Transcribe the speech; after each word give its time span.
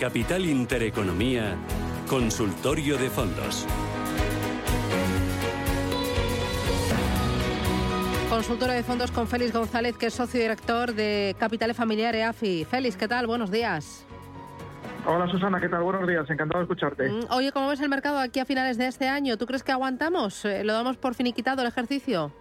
Capital 0.00 0.46
Intereconomía, 0.46 1.56
Consultorio 2.08 2.96
de 2.96 3.10
Fondos. 3.10 3.66
Consultorio 8.30 8.76
de 8.76 8.82
fondos 8.82 9.10
con 9.10 9.28
Félix 9.28 9.52
González, 9.52 9.98
que 9.98 10.06
es 10.06 10.14
socio 10.14 10.40
director 10.40 10.94
de 10.94 11.36
Capital 11.38 11.74
Familiar 11.74 12.16
EAFI. 12.16 12.64
Félix, 12.64 12.96
¿qué 12.96 13.08
tal? 13.08 13.26
Buenos 13.26 13.50
días. 13.50 14.06
Hola 15.04 15.30
Susana, 15.30 15.60
¿qué 15.60 15.68
tal? 15.68 15.82
Buenos 15.82 16.08
días, 16.08 16.24
encantado 16.30 16.60
de 16.60 16.64
escucharte. 16.64 17.06
Mm, 17.06 17.26
oye, 17.32 17.52
¿cómo 17.52 17.68
ves 17.68 17.80
el 17.80 17.90
mercado 17.90 18.20
aquí 18.20 18.40
a 18.40 18.46
finales 18.46 18.78
de 18.78 18.86
este 18.86 19.06
año? 19.06 19.36
¿Tú 19.36 19.44
crees 19.44 19.62
que 19.62 19.72
aguantamos? 19.72 20.46
Eh, 20.46 20.64
¿Lo 20.64 20.72
damos 20.72 20.96
por 20.96 21.14
finiquitado 21.14 21.60
el 21.60 21.68
ejercicio? 21.68 22.32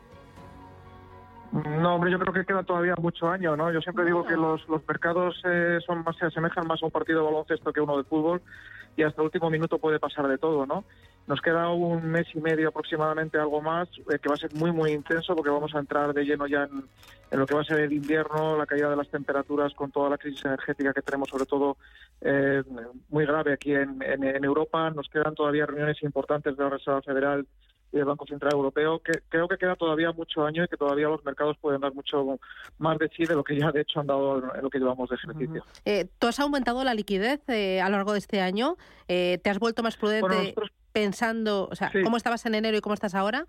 No, 1.52 1.96
hombre, 1.96 2.12
yo 2.12 2.20
creo 2.20 2.34
que 2.34 2.46
queda 2.46 2.64
todavía 2.64 2.96
mucho 3.02 3.28
año, 3.28 3.56
¿no? 3.56 3.72
Yo 3.72 3.82
siempre 3.82 4.06
digo 4.06 4.24
que 4.24 4.36
los, 4.36 4.62
mercados 4.88 5.42
eh, 5.46 5.80
son 5.86 6.04
más, 6.04 6.16
se 6.18 6.28
asemejan 6.28 6.68
más 6.68 6.82
a 6.84 6.86
un 6.86 6.92
partido 6.92 7.22
de 7.22 7.26
baloncesto 7.26 7.74
que 7.74 7.82
uno 7.82 7.98
de 7.98 8.04
fútbol 8.04 8.42
y 8.96 9.02
hasta 9.02 9.22
el 9.22 9.26
último 9.26 9.50
minuto 9.50 9.80
puede 9.80 10.00
pasar 10.00 10.28
de 10.28 10.38
todo, 10.38 10.68
¿no? 10.68 10.84
Nos 11.26 11.42
queda 11.42 11.70
un 11.70 12.06
mes 12.06 12.28
y 12.36 12.40
medio 12.40 12.70
aproximadamente, 12.70 13.40
algo 13.40 13.62
más, 13.62 13.88
eh, 14.12 14.20
que 14.20 14.30
va 14.30 14.36
a 14.36 14.38
ser 14.38 14.54
muy, 14.54 14.72
muy 14.72 14.92
intenso 14.92 15.36
porque 15.36 15.50
vamos 15.50 15.74
a 15.74 15.80
entrar 15.80 16.14
de 16.14 16.24
lleno 16.24 16.46
ya 16.46 16.64
en, 16.64 17.40
lo 17.40 17.48
que 17.48 17.56
va 17.56 17.62
a 17.62 17.66
ser 17.66 17.80
el 17.80 17.94
invierno, 17.94 18.56
la 18.56 18.68
caída 18.68 18.90
de 18.90 18.96
las 18.96 19.10
temperaturas 19.10 19.74
con 19.74 19.92
toda 19.92 20.10
la 20.10 20.18
crisis 20.18 20.46
energética 20.46 20.94
que 20.94 21.02
tenemos, 21.02 21.30
sobre 21.30 21.46
todo 21.46 21.78
eh, 22.22 22.64
muy 23.10 23.26
grave 23.26 23.54
aquí 23.54 23.74
en, 23.74 24.02
en 24.04 24.44
Europa. 24.44 24.90
Nos 24.92 25.10
quedan 25.10 25.34
todavía 25.34 25.66
reuniones 25.66 26.02
importantes 26.04 26.56
de 26.56 26.64
la 26.64 26.70
Reserva 26.70 27.02
Federal 27.02 27.48
y 27.92 27.98
el 27.98 28.06
Banco 28.06 28.26
Central 28.26 28.54
Europeo, 28.54 29.00
que 29.00 29.14
creo 29.30 29.48
que 29.48 29.58
queda 29.58 29.76
todavía 29.76 30.12
mucho 30.12 30.46
año 30.46 30.64
y 30.64 30.68
que 30.68 30.78
todavía 30.78 31.08
los 31.08 31.24
mercados 31.26 31.58
pueden 31.60 31.82
dar 31.82 31.94
mucho 31.94 32.40
más 32.78 32.98
de 33.00 33.10
sí 33.10 33.26
de 33.26 33.36
lo 33.36 33.44
que 33.44 33.58
ya 33.58 33.72
de 33.72 33.82
hecho 33.82 34.00
han 34.00 34.08
dado 34.08 34.38
en 34.54 34.62
lo 34.62 34.70
que 34.70 34.80
llevamos 34.80 35.10
de 35.10 35.16
ejercicio. 35.16 35.64
Eh, 35.86 36.08
¿Tú 36.20 36.28
has 36.28 36.40
aumentado 36.40 36.84
la 36.84 36.94
liquidez 36.94 37.42
eh, 37.50 37.82
a 37.82 37.90
lo 37.90 37.98
largo 37.98 38.14
de 38.14 38.20
este 38.20 38.42
año? 38.42 38.78
Eh, 39.08 39.40
¿Te 39.44 39.50
has 39.50 39.60
vuelto 39.60 39.82
más 39.84 39.98
prudente 39.98 40.54
pensando, 40.92 41.68
o 41.72 41.76
sea, 41.76 41.92
cómo 42.04 42.18
estabas 42.18 42.46
en 42.46 42.56
enero 42.56 42.78
y 42.78 42.82
cómo 42.82 42.94
estás 42.94 43.16
ahora? 43.16 43.46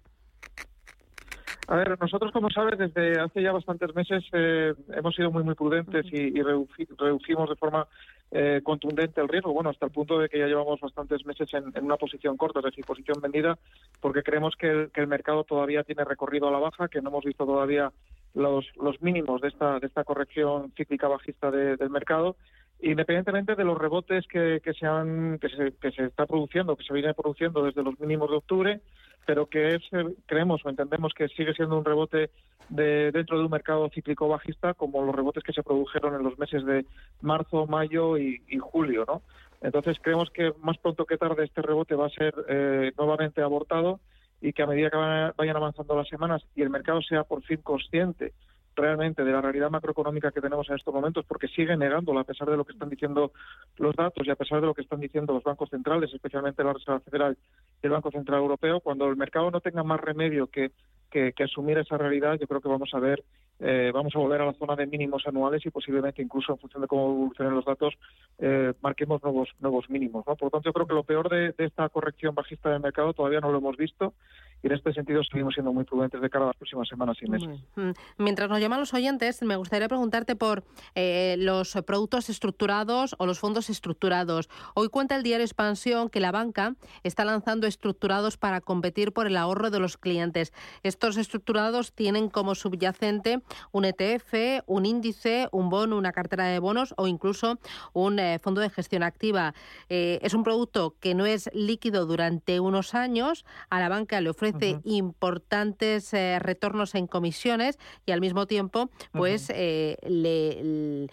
A 1.68 1.76
ver, 1.76 1.96
nosotros, 2.00 2.32
como 2.32 2.50
sabes, 2.50 2.78
desde 2.78 3.20
hace 3.20 3.42
ya 3.42 3.52
bastantes 3.52 3.94
meses 3.94 4.24
hemos 4.32 5.14
sido 5.14 5.30
muy, 5.30 5.44
muy 5.44 5.54
prudentes 5.54 6.04
y, 6.12 6.38
y 6.38 6.42
reducimos 6.42 7.48
de 7.48 7.56
forma 7.56 7.86
eh, 8.32 8.60
contundente 8.62 9.20
el 9.20 9.28
riesgo, 9.28 9.52
bueno, 9.52 9.70
hasta 9.70 9.86
el 9.86 9.92
punto 9.92 10.18
de 10.18 10.28
que 10.28 10.38
ya 10.38 10.46
llevamos 10.46 10.80
bastantes 10.80 11.26
meses 11.26 11.52
en, 11.54 11.72
una 11.84 11.96
posición 11.96 12.36
corta, 12.36 12.60
es 12.60 12.66
decir, 12.66 12.84
posición 12.84 13.20
vendida, 13.20 13.58
porque 14.00 14.22
creemos 14.22 14.54
que 14.56 14.88
el, 14.94 15.06
mercado 15.08 15.44
todavía 15.44 15.82
tiene 15.82 16.04
recorrido 16.04 16.46
a 16.46 16.52
la 16.52 16.58
baja, 16.58 16.88
que 16.88 17.02
no 17.02 17.08
hemos 17.08 17.24
visto 17.24 17.44
todavía 17.44 17.92
los, 18.34 18.66
los 18.76 19.02
mínimos 19.02 19.40
de 19.40 19.48
esta, 19.48 19.80
de 19.80 19.86
esta 19.88 20.04
corrección 20.04 20.72
cíclica 20.76 21.08
bajista 21.08 21.50
del 21.50 21.90
mercado 21.90 22.36
independientemente 22.82 23.54
de 23.54 23.64
los 23.64 23.78
rebotes 23.78 24.26
que, 24.26 24.60
se 24.78 24.86
han, 24.86 25.38
que, 25.38 25.48
se, 25.48 25.72
que 25.80 25.90
se 25.90 26.04
está 26.04 26.26
produciendo, 26.26 26.76
que 26.76 26.84
se 26.84 26.94
viene 26.94 27.14
produciendo 27.14 27.64
desde 27.64 27.82
los 27.82 27.98
mínimos 28.00 28.30
de 28.30 28.36
octubre, 28.36 28.80
pero 29.26 29.46
que 29.46 29.74
es, 29.74 29.82
eh, 29.92 30.14
creemos 30.26 30.64
o 30.64 30.70
entendemos 30.70 31.12
que 31.14 31.28
sigue 31.28 31.52
siendo 31.54 31.78
un 31.78 31.84
rebote 31.84 32.30
de, 32.68 33.12
dentro 33.12 33.38
de 33.38 33.44
un 33.44 33.50
mercado 33.50 33.88
cíclico 33.90 34.28
bajista, 34.28 34.74
como 34.74 35.04
los 35.04 35.14
rebotes 35.14 35.44
que 35.44 35.52
se 35.52 35.62
produjeron 35.62 36.14
en 36.14 36.22
los 36.22 36.38
meses 36.38 36.64
de 36.64 36.86
marzo, 37.20 37.66
mayo 37.66 38.16
y, 38.16 38.40
julio, 38.60 39.04
¿no? 39.06 39.22
Entonces 39.62 39.98
creemos 40.00 40.30
que 40.30 40.52
más 40.62 40.78
pronto 40.78 41.04
que 41.04 41.18
tarde 41.18 41.44
este 41.44 41.60
rebote 41.60 41.94
va 41.94 42.06
a 42.06 42.10
ser 42.10 42.34
eh, 42.48 42.92
nuevamente 42.96 43.42
abortado 43.42 44.00
y 44.40 44.54
que 44.54 44.62
a 44.62 44.66
medida 44.66 44.88
que 44.88 44.96
vayan 45.36 45.56
avanzando 45.56 45.94
las 45.94 46.08
semanas 46.08 46.42
y 46.56 46.62
el 46.62 46.70
mercado 46.70 47.02
sea 47.02 47.24
por 47.24 47.42
fin 47.42 47.58
consciente 47.58 48.32
realmente 48.76 49.24
de 49.24 49.32
la 49.32 49.40
realidad 49.40 49.70
macroeconómica 49.70 50.30
que 50.30 50.40
tenemos 50.40 50.68
en 50.68 50.76
estos 50.76 50.94
momentos, 50.94 51.24
porque 51.26 51.48
sigue 51.48 51.76
negándola 51.76 52.20
a 52.20 52.24
pesar 52.24 52.48
de 52.48 52.56
lo 52.56 52.64
que 52.64 52.72
están 52.72 52.88
diciendo 52.88 53.32
los 53.76 53.94
datos 53.96 54.26
y 54.26 54.30
a 54.30 54.36
pesar 54.36 54.60
de 54.60 54.66
lo 54.66 54.74
que 54.74 54.82
están 54.82 55.00
diciendo 55.00 55.32
los 55.32 55.44
bancos 55.44 55.70
centrales, 55.70 56.12
especialmente 56.12 56.64
la 56.64 56.72
Reserva 56.72 57.00
Federal 57.00 57.36
y 57.82 57.86
el 57.86 57.92
Banco 57.92 58.10
Central 58.10 58.40
Europeo. 58.40 58.80
Cuando 58.80 59.08
el 59.08 59.16
mercado 59.16 59.50
no 59.50 59.60
tenga 59.60 59.82
más 59.82 60.00
remedio 60.00 60.46
que, 60.46 60.72
que, 61.10 61.34
asumir 61.42 61.78
esa 61.78 61.98
realidad, 61.98 62.38
yo 62.40 62.46
creo 62.46 62.60
que 62.60 62.68
vamos 62.68 62.90
a 62.94 62.98
ver, 62.98 63.22
eh, 63.58 63.90
vamos 63.92 64.14
a 64.14 64.18
volver 64.18 64.40
a 64.40 64.46
la 64.46 64.52
zona 64.54 64.76
de 64.76 64.86
mínimos 64.86 65.26
anuales 65.26 65.64
y 65.66 65.70
posiblemente 65.70 66.22
incluso 66.22 66.52
en 66.52 66.58
función 66.58 66.82
de 66.82 66.88
cómo 66.88 67.10
evolucionen 67.10 67.54
los 67.54 67.64
datos, 67.64 67.94
eh, 68.38 68.72
marquemos 68.80 69.22
nuevos 69.22 69.48
nuevos 69.58 69.90
mínimos. 69.90 70.24
¿no? 70.26 70.36
Por 70.36 70.46
lo 70.46 70.50
tanto, 70.50 70.68
yo 70.68 70.72
creo 70.72 70.86
que 70.86 70.94
lo 70.94 71.04
peor 71.04 71.28
de, 71.28 71.54
esta 71.58 71.88
corrección 71.88 72.34
bajista 72.34 72.70
del 72.70 72.80
mercado 72.80 73.12
todavía 73.12 73.40
no 73.40 73.50
lo 73.50 73.58
hemos 73.58 73.76
visto 73.76 74.14
y 74.62 74.66
en 74.66 74.74
este 74.74 74.92
sentido 74.92 75.22
seguimos 75.24 75.54
siendo 75.54 75.72
muy 75.72 75.84
prudentes 75.84 76.20
de 76.20 76.30
cara 76.30 76.44
a 76.44 76.48
las 76.48 76.56
próximas 76.56 76.88
semanas 76.88 77.16
y 77.22 77.30
meses. 77.30 77.60
Mm. 77.76 77.90
Mientras 78.18 78.48
nos 78.48 78.60
llaman 78.60 78.80
los 78.80 78.94
oyentes, 78.94 79.42
me 79.42 79.56
gustaría 79.56 79.88
preguntarte 79.88 80.36
por 80.36 80.64
eh, 80.94 81.36
los 81.38 81.72
productos 81.86 82.28
estructurados 82.28 83.14
o 83.18 83.26
los 83.26 83.38
fondos 83.38 83.70
estructurados. 83.70 84.48
Hoy 84.74 84.88
cuenta 84.88 85.16
el 85.16 85.22
diario 85.22 85.44
Expansión 85.44 86.10
que 86.10 86.20
la 86.20 86.30
banca 86.30 86.74
está 87.02 87.24
lanzando 87.24 87.66
estructurados 87.66 88.36
para 88.36 88.60
competir 88.60 89.12
por 89.12 89.26
el 89.26 89.36
ahorro 89.36 89.70
de 89.70 89.80
los 89.80 89.96
clientes. 89.96 90.52
Estos 91.00 91.16
estructurados 91.16 91.94
tienen 91.94 92.28
como 92.28 92.54
subyacente 92.54 93.40
un 93.72 93.86
ETF, 93.86 94.62
un 94.66 94.84
índice, 94.84 95.48
un 95.50 95.70
bono, 95.70 95.96
una 95.96 96.12
cartera 96.12 96.44
de 96.44 96.58
bonos 96.58 96.92
o 96.98 97.06
incluso 97.06 97.58
un 97.94 98.18
eh, 98.18 98.38
fondo 98.38 98.60
de 98.60 98.68
gestión 98.68 99.02
activa. 99.02 99.54
Eh, 99.88 100.18
es 100.20 100.34
un 100.34 100.44
producto 100.44 100.96
que 101.00 101.14
no 101.14 101.24
es 101.24 101.48
líquido 101.54 102.04
durante 102.04 102.60
unos 102.60 102.92
años. 102.94 103.46
A 103.70 103.80
la 103.80 103.88
banca 103.88 104.20
le 104.20 104.28
ofrece 104.28 104.80
importantes 104.84 106.12
eh, 106.12 106.38
retornos 106.38 106.94
en 106.94 107.06
comisiones 107.06 107.78
y 108.04 108.12
al 108.12 108.20
mismo 108.20 108.46
tiempo 108.46 108.90
pues 109.12 109.48
le, 109.48 111.08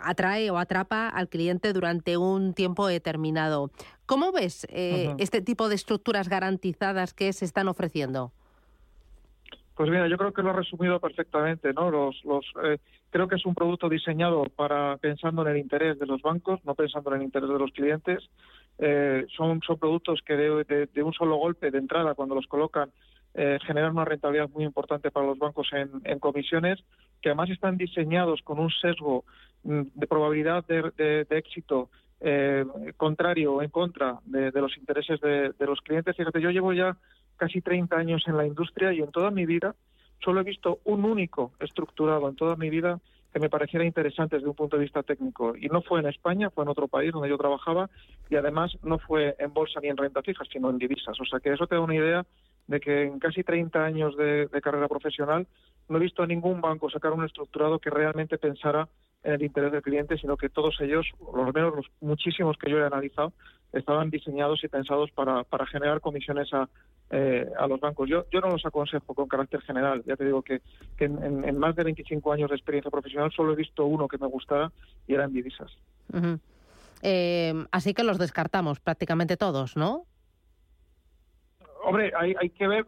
atrae 0.00 0.48
o 0.52 0.58
atrapa 0.58 1.08
al 1.08 1.28
cliente 1.28 1.72
durante 1.72 2.16
un 2.16 2.54
tiempo 2.54 2.86
determinado. 2.86 3.72
¿Cómo 4.06 4.30
ves 4.30 4.64
este 4.70 5.40
tipo 5.40 5.68
de 5.68 5.74
estructuras 5.74 6.28
garantizadas 6.28 7.14
que 7.14 7.32
se 7.32 7.44
están 7.44 7.66
ofreciendo? 7.66 8.30
Pues 9.76 9.90
mira, 9.90 10.06
yo 10.06 10.16
creo 10.16 10.32
que 10.32 10.42
lo 10.42 10.50
ha 10.50 10.54
resumido 10.54 11.00
perfectamente, 11.00 11.72
¿no? 11.72 11.90
Los, 11.90 12.24
los, 12.24 12.46
creo 13.10 13.28
que 13.28 13.36
es 13.36 13.46
un 13.46 13.54
producto 13.54 13.88
diseñado 13.88 14.44
para 14.44 14.96
pensando 14.98 15.42
en 15.42 15.48
el 15.48 15.58
interés 15.58 15.98
de 15.98 16.06
los 16.06 16.22
bancos, 16.22 16.60
no 16.64 16.74
pensando 16.74 17.10
en 17.10 17.20
el 17.20 17.26
interés 17.26 17.48
de 17.48 17.58
los 17.58 17.72
clientes. 17.72 18.28
Eh, 18.78 19.24
son, 19.36 19.60
son 19.62 19.78
productos 19.78 20.20
que 20.26 20.34
de, 20.34 21.02
un 21.02 21.12
solo 21.12 21.36
golpe 21.36 21.70
de 21.70 21.78
entrada, 21.78 22.14
cuando 22.14 22.34
los 22.34 22.46
colocan, 22.46 22.90
eh, 23.34 23.58
generan 23.66 23.92
una 23.92 24.04
rentabilidad 24.04 24.48
muy 24.50 24.64
importante 24.64 25.10
para 25.10 25.26
los 25.26 25.38
bancos 25.38 25.68
en, 25.72 26.18
comisiones, 26.18 26.80
que 27.20 27.28
además 27.28 27.50
están 27.50 27.76
diseñados 27.76 28.42
con 28.42 28.58
un 28.58 28.70
sesgo 28.70 29.24
mm, 29.62 29.82
de 29.94 30.06
probabilidad 30.06 30.64
de, 30.66 31.26
éxito 31.30 31.90
eh, 32.20 32.64
contrario 32.96 33.54
o 33.54 33.62
en 33.62 33.70
contra 33.70 34.18
de, 34.24 34.50
los 34.52 34.76
intereses 34.76 35.20
de, 35.20 35.52
los 35.60 35.80
clientes. 35.80 36.16
Fíjate, 36.16 36.40
yo 36.40 36.50
llevo 36.50 36.72
ya 36.72 36.96
casi 37.36 37.60
30 37.60 37.96
años 37.96 38.24
en 38.26 38.36
la 38.36 38.46
industria 38.46 38.92
y 38.92 39.00
en 39.00 39.10
toda 39.10 39.30
mi 39.30 39.46
vida 39.46 39.74
solo 40.22 40.40
he 40.40 40.44
visto 40.44 40.80
un 40.84 41.04
único 41.04 41.52
estructurado 41.60 42.28
en 42.28 42.36
toda 42.36 42.56
mi 42.56 42.70
vida 42.70 42.98
que 43.34 43.40
me 43.40 43.50
pareciera 43.50 43.84
interesante 43.84 44.36
desde 44.36 44.48
un 44.48 44.54
punto 44.54 44.76
de 44.76 44.84
vista 44.84 45.02
técnico. 45.02 45.56
Y 45.56 45.66
no 45.66 45.82
fue 45.82 45.98
en 45.98 46.06
España, 46.06 46.50
fue 46.50 46.62
en 46.62 46.70
otro 46.70 46.86
país 46.86 47.12
donde 47.12 47.28
yo 47.28 47.36
trabajaba 47.36 47.90
y 48.30 48.36
además 48.36 48.78
no 48.84 48.98
fue 48.98 49.34
en 49.40 49.52
bolsa 49.52 49.80
ni 49.80 49.88
en 49.88 49.96
renta 49.96 50.22
fija, 50.22 50.44
sino 50.44 50.70
en 50.70 50.78
divisas. 50.78 51.20
O 51.20 51.24
sea 51.24 51.40
que 51.40 51.52
eso 51.52 51.66
te 51.66 51.74
da 51.74 51.80
una 51.80 51.96
idea 51.96 52.24
de 52.68 52.78
que 52.78 53.02
en 53.02 53.18
casi 53.18 53.42
30 53.42 53.84
años 53.84 54.16
de, 54.16 54.48
carrera 54.62 54.86
profesional 54.86 55.48
no 55.88 55.96
he 55.96 56.00
visto 56.00 56.22
a 56.22 56.28
ningún 56.28 56.60
banco 56.60 56.88
sacar 56.88 57.12
un 57.12 57.24
estructurado 57.24 57.80
que 57.80 57.90
realmente 57.90 58.38
pensara 58.38 58.88
en 59.24 59.32
el 59.32 59.42
interés 59.42 59.72
del 59.72 59.82
cliente, 59.82 60.16
sino 60.16 60.36
que 60.36 60.48
todos 60.48 60.80
ellos, 60.80 61.04
o 61.18 61.44
al 61.44 61.52
menos 61.52 61.74
los 61.74 61.86
muchísimos 62.00 62.56
que 62.56 62.70
yo 62.70 62.78
he 62.78 62.86
analizado, 62.86 63.32
estaban 63.72 64.10
diseñados 64.10 64.62
y 64.62 64.68
pensados 64.68 65.10
para, 65.10 65.42
para 65.42 65.66
generar 65.66 66.00
comisiones 66.00 66.52
a, 66.54 66.68
eh, 67.16 67.48
a 67.56 67.68
los 67.68 67.78
bancos. 67.78 68.08
Yo, 68.08 68.24
yo 68.32 68.40
no 68.40 68.48
los 68.48 68.66
aconsejo 68.66 69.14
con 69.14 69.28
carácter 69.28 69.60
general. 69.60 70.02
Ya 70.04 70.16
te 70.16 70.24
digo 70.24 70.42
que, 70.42 70.62
en, 70.98 71.56
más 71.58 71.76
de 71.76 71.84
25 71.84 72.32
años 72.32 72.50
de 72.50 72.56
experiencia 72.56 72.90
profesional 72.90 73.30
solo 73.30 73.52
he 73.52 73.56
visto 73.56 73.86
uno 73.86 74.08
que 74.08 74.18
me 74.18 74.26
gustara 74.26 74.72
y 75.06 75.14
eran 75.14 75.32
divisas. 75.32 75.70
Eh, 77.02 77.54
así 77.70 77.94
que 77.94 78.02
los 78.02 78.18
descartamos 78.18 78.80
prácticamente 78.80 79.36
todos, 79.36 79.76
¿no? 79.76 80.06
Hombre, 81.84 82.10
hay, 82.18 82.34
hay 82.40 82.50
que 82.50 82.66
ver, 82.66 82.84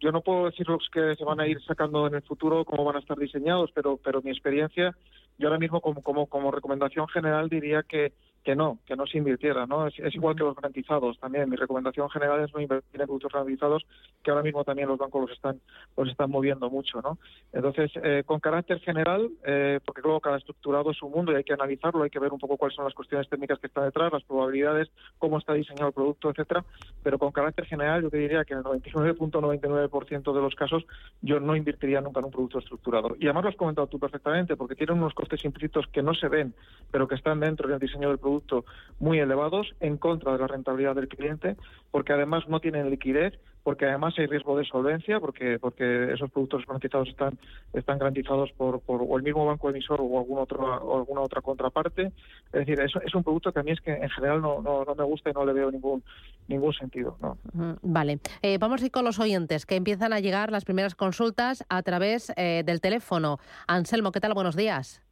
yo 0.00 0.12
no 0.12 0.22
puedo 0.22 0.46
decir 0.46 0.66
los 0.66 0.88
que 0.90 1.14
se 1.16 1.24
van 1.24 1.40
a 1.40 1.46
ir 1.46 1.60
sacando 1.64 2.06
en 2.06 2.14
el 2.14 2.22
futuro, 2.22 2.64
cómo 2.64 2.84
van 2.84 2.96
a 2.96 3.00
estar 3.00 3.18
diseñados, 3.18 3.70
pero, 3.74 3.98
pero 3.98 4.22
mi 4.22 4.30
experiencia, 4.30 4.96
yo 5.36 5.48
ahora 5.48 5.58
mismo 5.58 5.82
como, 5.82 6.02
como, 6.02 6.26
como 6.26 6.50
recomendación 6.50 7.06
general 7.08 7.50
diría 7.50 7.82
que 7.82 8.14
que 8.48 8.56
no, 8.56 8.78
que 8.86 8.96
no 8.96 9.06
se 9.06 9.18
invirtiera, 9.18 9.66
¿no? 9.66 9.88
Es, 9.88 10.14
igual 10.14 10.34
que 10.34 10.42
los 10.42 10.56
garantizados 10.56 11.18
también. 11.18 11.50
Mi 11.50 11.56
recomendación 11.56 12.08
general 12.08 12.42
es 12.42 12.54
no 12.54 12.62
invertir 12.62 12.98
en 12.98 13.06
productos 13.06 13.30
garantizados, 13.30 13.84
que 14.24 14.30
ahora 14.30 14.42
mismo 14.42 14.64
también 14.64 14.88
los 14.88 14.96
bancos 14.96 15.20
los 15.20 15.32
están, 15.32 15.60
los 15.98 16.08
están 16.08 16.30
moviendo 16.30 16.70
mucho, 16.70 17.02
¿no? 17.02 17.18
Entonces, 17.52 17.90
eh, 18.02 18.22
con 18.24 18.40
carácter 18.40 18.80
general, 18.80 19.28
eh, 19.44 19.80
porque 19.84 20.00
luego 20.00 20.20
cada 20.20 20.38
estructurado 20.38 20.92
es 20.92 21.02
un 21.02 21.12
mundo 21.12 21.30
y 21.30 21.34
hay 21.34 21.44
que 21.44 21.52
analizarlo, 21.52 22.04
hay 22.04 22.08
que 22.08 22.18
ver 22.18 22.32
un 22.32 22.38
poco 22.38 22.56
cuáles 22.56 22.74
son 22.74 22.86
las 22.86 22.94
cuestiones 22.94 23.28
técnicas 23.28 23.58
que 23.58 23.66
están 23.66 23.84
detrás, 23.84 24.10
las 24.14 24.24
probabilidades, 24.24 24.88
cómo 25.18 25.36
está 25.36 25.52
diseñado 25.52 25.88
el 25.88 25.92
producto, 25.92 26.30
etcétera. 26.30 26.64
Pero 27.02 27.18
con 27.18 27.32
carácter 27.32 27.66
general, 27.66 28.00
yo 28.00 28.08
te 28.08 28.16
diría 28.16 28.46
que 28.46 28.54
en 28.54 28.60
el 28.60 28.64
99.99% 28.64 30.32
de 30.32 30.40
los 30.40 30.54
casos 30.54 30.86
yo 31.20 31.38
no 31.38 31.54
invertiría 31.54 32.00
nunca 32.00 32.20
en 32.20 32.24
un 32.24 32.32
producto 32.32 32.60
estructurado. 32.60 33.14
Y 33.20 33.26
además 33.26 33.42
lo 33.42 33.50
has 33.50 33.56
comentado 33.56 33.88
tú 33.88 33.98
perfectamente, 33.98 34.56
porque 34.56 34.74
tienen 34.74 34.96
unos 34.96 35.12
costes 35.12 35.44
implícitos 35.44 35.86
que 35.88 36.02
no 36.02 36.14
se 36.14 36.28
ven, 36.28 36.54
pero 36.90 37.06
que 37.06 37.16
están 37.16 37.40
dentro 37.40 37.68
del 37.68 37.78
diseño 37.78 38.08
del 38.08 38.16
producto 38.16 38.37
producto 38.40 38.64
muy 38.98 39.18
elevados 39.18 39.74
en 39.80 39.96
contra 39.96 40.32
de 40.32 40.38
la 40.38 40.46
rentabilidad 40.46 40.94
del 40.94 41.08
cliente, 41.08 41.56
porque 41.90 42.12
además 42.12 42.48
no 42.48 42.60
tienen 42.60 42.90
liquidez 42.90 43.38
porque 43.68 43.84
además 43.84 44.14
hay 44.16 44.24
riesgo 44.24 44.56
de 44.56 44.64
solvencia, 44.64 45.20
porque 45.20 45.58
porque 45.58 46.12
esos 46.14 46.30
productos 46.30 46.64
garantizados 46.66 47.06
están 47.08 47.38
están 47.74 47.98
garantizados 47.98 48.50
por, 48.52 48.80
por 48.80 49.02
o 49.02 49.16
el 49.18 49.22
mismo 49.22 49.44
banco 49.44 49.68
emisor 49.68 50.00
o 50.00 50.18
algún 50.18 50.38
otro 50.38 50.58
o 50.60 50.96
alguna 50.96 51.20
otra 51.20 51.42
contraparte. 51.42 52.12
Es 52.46 52.64
decir, 52.64 52.80
es, 52.80 52.92
es 53.04 53.14
un 53.14 53.22
producto 53.22 53.52
que 53.52 53.60
a 53.60 53.62
mí 53.62 53.72
es 53.72 53.80
que 53.82 53.92
en 53.92 54.08
general 54.08 54.40
no, 54.40 54.62
no, 54.62 54.86
no 54.86 54.94
me 54.94 55.04
gusta 55.04 55.28
y 55.28 55.34
no 55.34 55.44
le 55.44 55.52
veo 55.52 55.70
ningún 55.70 56.02
ningún 56.46 56.72
sentido. 56.72 57.18
¿no? 57.20 57.36
Vale, 57.82 58.20
eh, 58.40 58.56
vamos 58.56 58.82
a 58.82 58.86
ir 58.86 58.90
con 58.90 59.04
los 59.04 59.18
oyentes 59.18 59.66
que 59.66 59.76
empiezan 59.76 60.14
a 60.14 60.20
llegar 60.20 60.50
las 60.50 60.64
primeras 60.64 60.94
consultas 60.94 61.62
a 61.68 61.82
través 61.82 62.32
eh, 62.38 62.62
del 62.64 62.80
teléfono. 62.80 63.36
Anselmo, 63.66 64.12
¿qué 64.12 64.20
tal? 64.20 64.32
Buenos 64.32 64.56
días. 64.56 65.02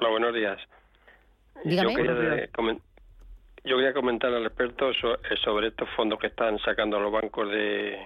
Hola, 0.00 0.10
buenos 0.10 0.34
días. 0.34 0.58
Dígame. 1.64 1.92
Yo 1.92 1.96
quería, 1.96 2.48
yo 3.64 3.76
quería 3.76 3.92
comentar 3.92 4.32
al 4.32 4.46
experto 4.46 4.90
eh, 4.90 5.36
sobre 5.42 5.68
estos 5.68 5.88
fondos 5.90 6.18
que 6.18 6.28
están 6.28 6.58
sacando 6.60 6.98
los 6.98 7.12
bancos 7.12 7.50
de, 7.50 7.98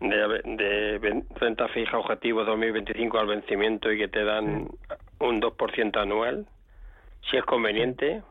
de, 0.00 1.24
renta 1.36 1.68
fija 1.68 1.98
objetivo 1.98 2.44
2025 2.44 3.18
al 3.18 3.26
vencimiento 3.26 3.90
y 3.90 3.98
que 3.98 4.08
te 4.08 4.24
dan 4.24 4.68
un 5.20 5.40
2% 5.40 5.96
anual, 6.00 6.46
si 7.30 7.36
es 7.36 7.44
conveniente, 7.44 8.22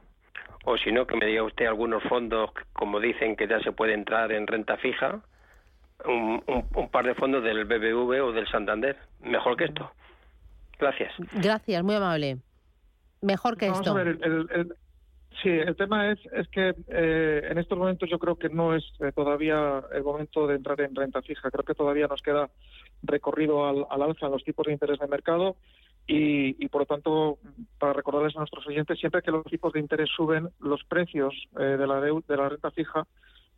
o 0.66 0.78
si 0.78 0.92
no, 0.92 1.08
que 1.08 1.16
me 1.16 1.26
diga 1.26 1.44
usted 1.44 1.66
algunos 1.66 2.04
fondos, 2.04 2.52
como 2.74 3.00
dicen 3.00 3.36
que 3.36 3.48
ya 3.48 3.60
se 3.62 3.72
puede 3.72 3.94
entrar 3.94 4.32
en 4.32 4.46
renta 4.46 4.78
fija, 4.78 5.22
un, 6.06 6.44
un, 6.76 6.90
par 6.90 7.06
de 7.06 7.16
fondos 7.16 7.44
del 7.44 7.66
BBV 7.66 8.24
o 8.24 8.32
del 8.32 8.48
Santander, 8.48 8.98
mejor 9.22 9.56
que 9.56 9.66
esto. 9.66 9.92
Gracias. 10.80 11.14
Gracias, 11.34 11.84
muy 11.84 11.96
amable. 11.96 12.38
Mejor 13.22 13.58
que 13.58 13.68
esto. 13.68 13.96
Sí, 15.42 15.50
el 15.50 15.76
tema 15.76 16.12
es, 16.12 16.20
es 16.34 16.48
que 16.50 16.76
eh, 16.90 17.48
en 17.50 17.58
estos 17.58 17.78
momentos 17.78 18.10
yo 18.10 18.20
creo 18.20 18.36
que 18.36 18.50
no 18.50 18.76
es 18.76 18.84
eh, 19.00 19.12
todavía 19.16 19.82
el 19.94 20.04
momento 20.04 20.46
de 20.46 20.56
entrar 20.56 20.80
en 20.82 20.94
renta 20.94 21.22
fija. 21.22 21.50
Creo 21.50 21.64
que 21.64 21.74
todavía 21.74 22.08
nos 22.08 22.22
queda 22.22 22.50
recorrido 23.02 23.66
al, 23.66 23.86
alza 23.90 24.28
en 24.28 24.34
los 24.34 24.44
tipos 24.44 24.68
de 24.68 24.74
interés 24.74 25.00
de 25.00 25.08
mercado 25.08 25.56
y, 26.06 26.68
por 26.68 26.82
lo 26.82 26.86
tanto, 26.86 27.38
para 27.80 27.94
recordarles 27.94 28.36
a 28.36 28.40
nuestros 28.40 28.68
oyentes, 28.68 29.00
siempre 29.00 29.22
que 29.22 29.32
los 29.32 29.46
tipos 29.46 29.72
de 29.72 29.80
interés 29.80 30.10
suben, 30.14 30.50
los 30.60 30.84
precios 30.84 31.34
eh, 31.58 31.64
de, 31.64 31.88
la 31.88 32.02
de 32.02 32.38
la 32.38 32.50
renta 32.50 32.70
fija 32.72 33.08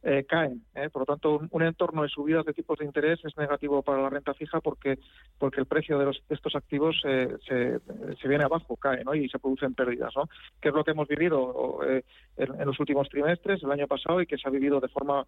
eh, 0.03 0.25
caen. 0.27 0.65
¿eh? 0.75 0.89
Por 0.89 1.03
lo 1.03 1.05
tanto, 1.05 1.41
un, 1.49 1.63
entorno 1.63 2.03
de 2.03 2.09
subidas 2.09 2.45
de 2.45 2.53
tipos 2.53 2.77
de 2.77 2.85
interés 2.85 3.23
es 3.23 3.37
negativo 3.37 3.81
para 3.81 4.01
la 4.01 4.09
renta 4.09 4.33
fija 4.33 4.59
porque 4.59 4.99
porque 5.39 5.61
el 5.61 5.65
precio 5.65 5.97
de, 5.97 6.05
los, 6.05 6.21
estos 6.29 6.55
activos 6.55 6.99
se, 7.01 7.37
se, 7.47 8.27
viene 8.27 8.43
abajo, 8.43 8.75
cae 8.75 9.03
¿no? 9.03 9.15
y 9.15 9.29
se 9.29 9.39
producen 9.39 9.73
pérdidas. 9.73 10.13
¿no? 10.15 10.27
Que 10.61 10.69
es 10.69 10.75
lo 10.75 10.83
que 10.83 10.91
hemos 10.91 11.07
vivido 11.07 11.79
eh, 11.87 12.03
en, 12.35 12.65
los 12.65 12.79
últimos 12.79 13.07
trimestres, 13.07 13.63
el 13.63 13.71
año 13.71 13.87
pasado, 13.87 14.21
y 14.21 14.27
que 14.27 14.37
se 14.37 14.47
ha 14.47 14.51
vivido 14.51 14.79
de 14.81 14.89
forma 14.89 15.25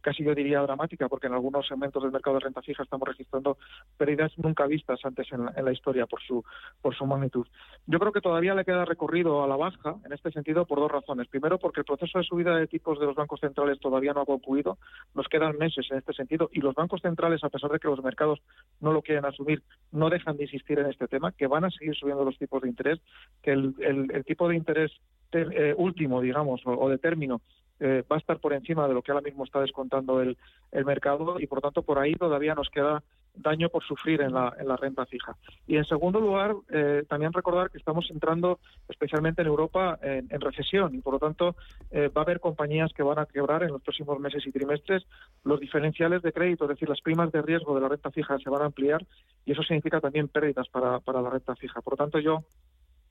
casi 0.00 0.24
yo 0.24 0.34
diría 0.34 0.60
dramática, 0.62 1.08
porque 1.08 1.28
en 1.28 1.34
algunos 1.34 1.66
segmentos 1.66 2.02
del 2.02 2.10
mercado 2.10 2.34
de 2.34 2.44
renta 2.44 2.62
fija 2.62 2.82
estamos 2.82 3.06
registrando 3.06 3.56
pérdidas 3.96 4.32
nunca 4.38 4.66
vistas 4.66 4.98
antes 5.04 5.28
en 5.30 5.44
la, 5.44 5.72
historia 5.72 6.06
por 6.06 6.20
su, 6.22 6.44
por 6.82 6.96
su 6.96 7.06
magnitud. 7.06 7.46
Yo 7.86 8.00
creo 8.00 8.12
que 8.12 8.20
todavía 8.20 8.54
le 8.54 8.64
queda 8.64 8.84
recorrido 8.84 9.44
a 9.44 9.46
la 9.46 9.56
baja 9.56 9.96
en 10.04 10.12
este 10.12 10.32
sentido 10.32 10.66
por 10.66 10.80
dos 10.80 10.90
razones. 10.90 11.28
Primero, 11.28 11.58
porque 11.58 11.80
el 11.80 11.84
proceso 11.84 12.18
de 12.18 12.24
subida 12.24 12.56
de 12.56 12.66
tipos 12.66 12.98
de 12.98 13.06
los 13.06 13.14
bancos 13.14 13.40
centrales 13.40 13.78
todavía 13.78 14.12
no 14.16 14.22
ha 14.22 14.26
concluido, 14.26 14.78
nos 15.14 15.28
quedan 15.28 15.56
meses 15.56 15.86
en 15.90 15.98
este 15.98 16.12
sentido 16.12 16.50
y 16.52 16.60
los 16.60 16.74
bancos 16.74 17.00
centrales, 17.02 17.44
a 17.44 17.48
pesar 17.48 17.70
de 17.70 17.78
que 17.78 17.88
los 17.88 18.02
mercados 18.02 18.40
no 18.80 18.92
lo 18.92 19.02
quieren 19.02 19.24
asumir, 19.24 19.62
no 19.92 20.10
dejan 20.10 20.36
de 20.36 20.44
insistir 20.44 20.80
en 20.80 20.86
este 20.86 21.06
tema, 21.06 21.30
que 21.32 21.46
van 21.46 21.64
a 21.64 21.70
seguir 21.70 21.94
subiendo 21.94 22.24
los 22.24 22.38
tipos 22.38 22.62
de 22.62 22.68
interés, 22.68 22.98
que 23.42 23.52
el, 23.52 24.24
tipo 24.26 24.48
de 24.48 24.56
interés 24.56 24.90
eh, 25.32 25.74
último, 25.76 26.20
digamos, 26.20 26.62
o 26.64 26.88
de 26.88 26.98
término 26.98 27.40
eh, 27.78 28.02
va 28.10 28.16
a 28.16 28.18
estar 28.18 28.38
por 28.38 28.54
encima 28.54 28.88
de 28.88 28.94
lo 28.94 29.02
que 29.02 29.12
ahora 29.12 29.24
mismo 29.24 29.44
está 29.44 29.60
descontando 29.60 30.22
el, 30.22 30.38
el 30.72 30.84
mercado 30.86 31.38
y 31.38 31.46
por 31.46 31.60
tanto 31.60 31.82
por 31.82 31.98
ahí 31.98 32.14
todavía 32.14 32.54
nos 32.54 32.70
queda 32.70 33.02
daño 33.36 33.68
por 33.68 33.84
sufrir 33.84 34.20
en 34.20 34.32
la, 34.32 34.54
en 34.58 34.68
la 34.68 34.76
renta 34.76 35.06
fija. 35.06 35.36
Y 35.66 35.76
en 35.76 35.84
segundo 35.84 36.20
lugar, 36.20 36.54
eh, 36.70 37.04
también 37.08 37.32
recordar 37.32 37.70
que 37.70 37.78
estamos 37.78 38.10
entrando, 38.10 38.58
especialmente 38.88 39.42
en 39.42 39.48
Europa, 39.48 39.98
en, 40.02 40.26
recesión 40.40 40.94
y 40.94 41.00
por 41.00 41.14
lo 41.14 41.18
tanto 41.18 41.56
eh, 41.90 42.08
va 42.08 42.20
a 42.20 42.24
haber 42.24 42.40
compañías 42.40 42.92
que 42.92 43.02
van 43.02 43.18
a 43.18 43.26
quebrar 43.26 43.62
en 43.62 43.70
los 43.70 43.82
próximos 43.82 44.18
meses 44.20 44.46
y 44.46 44.52
trimestres. 44.52 45.04
Los 45.44 45.60
diferenciales 45.60 46.22
de 46.22 46.32
crédito, 46.32 46.64
es 46.64 46.70
decir, 46.70 46.88
las 46.88 47.00
primas 47.00 47.32
de 47.32 47.42
riesgo 47.42 47.74
de 47.74 47.80
la 47.80 47.88
renta 47.88 48.10
fija 48.10 48.38
se 48.38 48.50
van 48.50 48.62
a 48.62 48.66
ampliar 48.66 49.04
y 49.44 49.52
eso 49.52 49.62
significa 49.62 50.00
también 50.00 50.28
pérdidas 50.28 50.68
para, 50.68 51.00
para 51.00 51.20
la 51.20 51.30
renta 51.30 51.56
fija. 51.56 51.80
Por 51.80 51.94
lo 51.94 51.96
tanto, 51.96 52.18
yo 52.18 52.44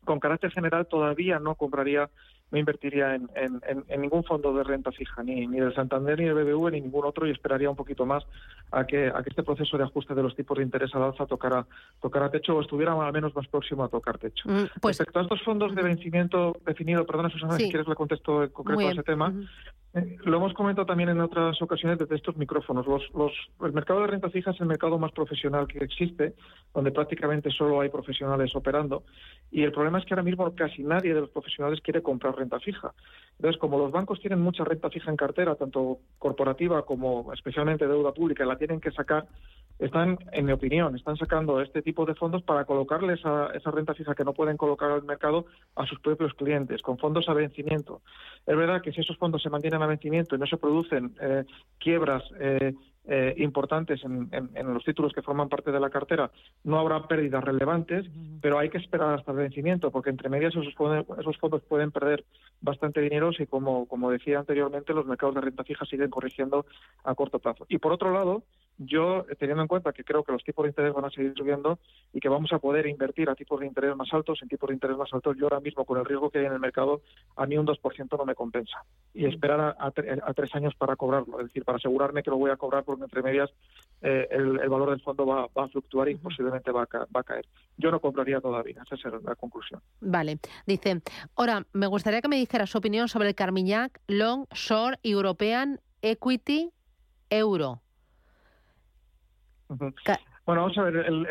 con 0.05 0.19
carácter 0.19 0.51
general 0.51 0.87
todavía 0.87 1.39
no 1.39 1.55
compraría 1.55 2.09
no 2.51 2.59
invertiría 2.59 3.15
en, 3.15 3.29
en, 3.35 4.01
ningún 4.01 4.23
fondo 4.23 4.53
de 4.53 4.63
renta 4.63 4.91
fija, 4.91 5.23
ni, 5.23 5.47
ni 5.47 5.59
del 5.59 5.73
Santander, 5.73 6.19
ni 6.19 6.25
del 6.25 6.35
BBV, 6.35 6.71
ni 6.71 6.81
ningún 6.81 7.05
otro, 7.05 7.27
y 7.27 7.31
esperaría 7.31 7.69
un 7.69 7.75
poquito 7.75 8.05
más 8.05 8.23
a 8.71 8.85
que, 8.85 9.07
a 9.07 9.23
que 9.23 9.29
este 9.29 9.43
proceso 9.43 9.77
de 9.77 9.83
ajuste 9.83 10.13
de 10.13 10.21
los 10.21 10.35
tipos 10.35 10.57
de 10.57 10.63
interés 10.63 10.93
al 10.93 11.03
alza 11.03 11.25
tocara, 11.25 11.65
tocara 12.01 12.29
techo 12.29 12.55
o 12.55 12.61
estuviera 12.61 12.93
al 12.93 13.13
menos 13.13 13.35
más 13.35 13.47
próximo 13.47 13.83
a 13.83 13.89
tocar 13.89 14.17
techo. 14.17 14.47
Mm, 14.47 14.65
pues, 14.79 14.97
Respecto 14.97 15.19
a 15.19 15.23
estos 15.23 15.41
fondos 15.41 15.73
de 15.73 15.81
vencimiento 15.81 16.55
definido, 16.65 17.05
perdona 17.05 17.29
Susana, 17.29 17.57
si 17.57 17.69
quieres 17.69 17.87
le 17.87 17.95
contesto 17.95 18.43
en 18.43 18.49
concreto 18.49 18.87
a 18.87 18.91
ese 18.91 19.03
tema, 19.03 19.33
lo 20.25 20.37
hemos 20.37 20.53
comentado 20.53 20.85
también 20.85 21.09
en 21.09 21.21
otras 21.21 21.61
ocasiones 21.61 21.97
desde 21.97 22.15
estos 22.15 22.35
micrófonos. 22.35 22.85
Los, 22.85 23.03
los, 23.13 23.31
el 23.63 23.71
mercado 23.71 24.01
de 24.01 24.07
renta 24.07 24.29
fija 24.29 24.51
es 24.51 24.59
el 24.59 24.67
mercado 24.67 24.99
más 24.99 25.13
profesional 25.13 25.67
que 25.67 25.77
existe, 25.77 26.33
donde 26.73 26.91
prácticamente 26.91 27.49
solo 27.49 27.79
hay 27.79 27.89
profesionales 27.89 28.53
operando. 28.55 29.03
Y 29.51 29.63
el 29.63 29.71
problema 29.71 29.99
es 29.99 30.05
que 30.05 30.13
ahora 30.13 30.23
mismo 30.23 30.53
casi 30.53 30.83
nadie 30.83 31.13
de 31.13 31.21
los 31.21 31.29
profesionales 31.29 31.79
quiere 31.81 32.01
comprar 32.01 32.35
renta 32.35 32.59
fija. 32.59 32.93
Entonces, 33.37 33.59
como 33.59 33.77
los 33.77 33.91
bancos 33.91 34.19
tienen 34.21 34.39
mucha 34.39 34.63
renta 34.63 34.89
fija 34.89 35.11
en 35.11 35.17
cartera, 35.17 35.55
tanto 35.55 35.99
corporativa 36.17 36.85
como 36.85 37.33
especialmente 37.33 37.87
deuda 37.87 38.13
pública, 38.13 38.45
la 38.45 38.57
tienen 38.57 38.79
que 38.79 38.91
sacar, 38.91 39.27
están, 39.77 40.17
en 40.31 40.45
mi 40.45 40.53
opinión, 40.53 40.95
están 40.95 41.17
sacando 41.17 41.59
este 41.59 41.81
tipo 41.81 42.05
de 42.05 42.15
fondos 42.15 42.43
para 42.43 42.63
colocarle 42.63 43.13
esa, 43.13 43.47
esa 43.47 43.71
renta 43.71 43.93
fija 43.93 44.15
que 44.15 44.23
no 44.23 44.33
pueden 44.33 44.55
colocar 44.55 44.89
al 44.89 45.03
mercado 45.03 45.45
a 45.75 45.85
sus 45.85 45.99
propios 45.99 46.33
clientes, 46.33 46.81
con 46.81 46.97
fondos 46.97 47.27
a 47.27 47.33
vencimiento. 47.33 48.01
Es 48.45 48.55
verdad 48.55 48.81
que 48.81 48.93
si 48.93 49.01
esos 49.01 49.17
fondos 49.17 49.43
se 49.43 49.49
mantienen 49.49 49.85
vencimiento 49.85 50.35
y 50.35 50.39
no 50.39 50.47
se 50.47 50.57
producen 50.57 51.13
eh, 51.19 51.43
quiebras 51.77 52.23
eh, 52.39 52.73
eh, 53.07 53.35
importantes 53.37 54.01
en, 54.03 54.29
los 54.73 54.83
títulos 54.83 55.13
que 55.13 55.21
forman 55.21 55.49
parte 55.49 55.71
de 55.71 55.79
la 55.79 55.89
cartera, 55.89 56.31
no 56.63 56.79
habrá 56.79 57.07
pérdidas 57.07 57.43
relevantes, 57.43 58.05
pero 58.41 58.57
hay 58.57 58.69
que 58.69 58.79
esperar 58.79 59.13
hasta 59.13 59.31
el 59.31 59.37
vencimiento, 59.37 59.91
porque 59.91 60.09
entre 60.09 60.29
medias 60.29 60.55
esos, 60.55 60.73
esos 61.19 61.37
fondos 61.37 61.61
pueden 61.63 61.91
perder 61.91 62.23
bastante 62.61 63.01
dinero 63.01 63.31
si, 63.31 63.45
como, 63.45 63.87
como 63.87 64.09
decía 64.09 64.39
anteriormente, 64.39 64.93
los 64.93 65.05
mercados 65.05 65.35
de 65.35 65.41
renta 65.41 65.63
fija 65.63 65.85
siguen 65.85 66.09
corrigiendo 66.09 66.65
a 67.03 67.13
corto 67.15 67.39
plazo. 67.39 67.65
Y 67.69 67.77
por 67.77 67.91
otro 67.91 68.11
lado, 68.11 68.43
yo, 68.77 69.25
teniendo 69.39 69.61
en 69.61 69.67
cuenta 69.67 69.93
que 69.93 70.03
creo 70.03 70.23
que 70.23 70.31
los 70.31 70.43
tipos 70.43 70.63
de 70.63 70.69
interés 70.69 70.93
van 70.93 71.05
a 71.05 71.09
seguir 71.09 71.33
subiendo 71.35 71.79
y 72.11 72.19
que 72.19 72.29
vamos 72.29 72.51
a 72.51 72.59
poder 72.59 72.87
invertir 72.87 73.29
a 73.29 73.35
tipos 73.35 73.59
de 73.59 73.67
interés 73.67 73.95
más 73.95 74.13
altos, 74.13 74.39
en 74.41 74.49
tipos 74.49 74.67
de 74.67 74.73
interés 74.73 74.97
más 74.97 75.13
altos, 75.13 75.37
yo 75.37 75.45
ahora 75.45 75.59
mismo 75.59 75.85
con 75.85 75.97
el 75.97 76.05
riesgo 76.05 76.29
que 76.29 76.39
hay 76.39 76.45
en 76.45 76.53
el 76.53 76.59
mercado, 76.59 77.01
a 77.35 77.45
mí 77.45 77.57
un 77.57 77.65
2% 77.65 78.17
no 78.17 78.25
me 78.25 78.35
compensa. 78.35 78.83
Y 79.13 79.25
esperar 79.25 79.59
a, 79.59 79.75
a, 79.79 80.33
tres 80.33 80.53
años 80.55 80.75
para 80.75 80.95
cobrarlo, 80.95 81.39
es 81.39 81.47
decir, 81.47 81.63
para 81.63 81.77
asegurarme 81.77 82.21
que 82.21 82.29
lo 82.29 82.37
voy 82.37 82.51
a 82.51 82.57
cobrar 82.57 82.83
porque 82.83 83.03
entre 83.03 83.23
medias 83.23 83.49
eh, 84.01 84.27
el, 84.31 84.57
valor 84.69 84.89
del 84.89 85.01
fondo 85.01 85.25
va, 85.25 85.47
a 85.55 85.67
fluctuar 85.69 86.09
y 86.09 86.15
posiblemente 86.15 86.71
va 86.71 86.83
a, 86.83 86.97
va 87.15 87.21
a 87.21 87.23
caer. 87.23 87.45
Yo 87.77 87.91
no 87.91 87.99
compraría 87.99 88.41
todavía, 88.41 88.83
esa 88.91 88.95
es 88.95 89.23
la 89.23 89.35
conclusión. 89.35 89.81
Vale, 90.01 90.39
dice, 90.65 91.01
ahora 91.35 91.65
me 91.73 91.87
gustaría 91.87 92.21
que 92.21 92.27
me 92.27 92.37
dijera 92.37 92.65
su 92.65 92.77
opinión 92.77 93.07
sobre 93.07 93.29
el 93.29 93.35
Carmiñac 93.35 94.01
Long 94.07 94.45
Short 94.53 94.99
European 95.03 95.79
Equity 96.01 96.71
Euro. 97.29 97.81
Bueno, 99.67 100.61
vamos 100.61 100.77
a 100.77 100.83
ver, 100.83 100.97
el, 100.97 101.27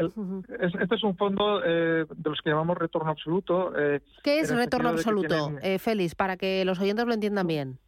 este 0.81 0.95
es 0.95 1.05
un 1.05 1.17
fondo 1.17 1.62
eh, 1.64 2.05
de 2.09 2.31
los 2.31 2.41
que 2.43 2.50
llamamos 2.50 2.76
retorno 2.76 3.11
absoluto. 3.11 3.73
Eh, 3.79 4.00
¿Qué 4.25 4.41
es 4.41 4.55
retorno 4.55 4.88
absoluto, 4.88 5.53
eh, 5.62 5.79
Félix, 5.79 6.14
para 6.14 6.37
que 6.37 6.64
los 6.64 6.81
oyentes 6.81 7.07
lo 7.07 7.14
entiendan 7.14 7.47
bien? 7.47 7.79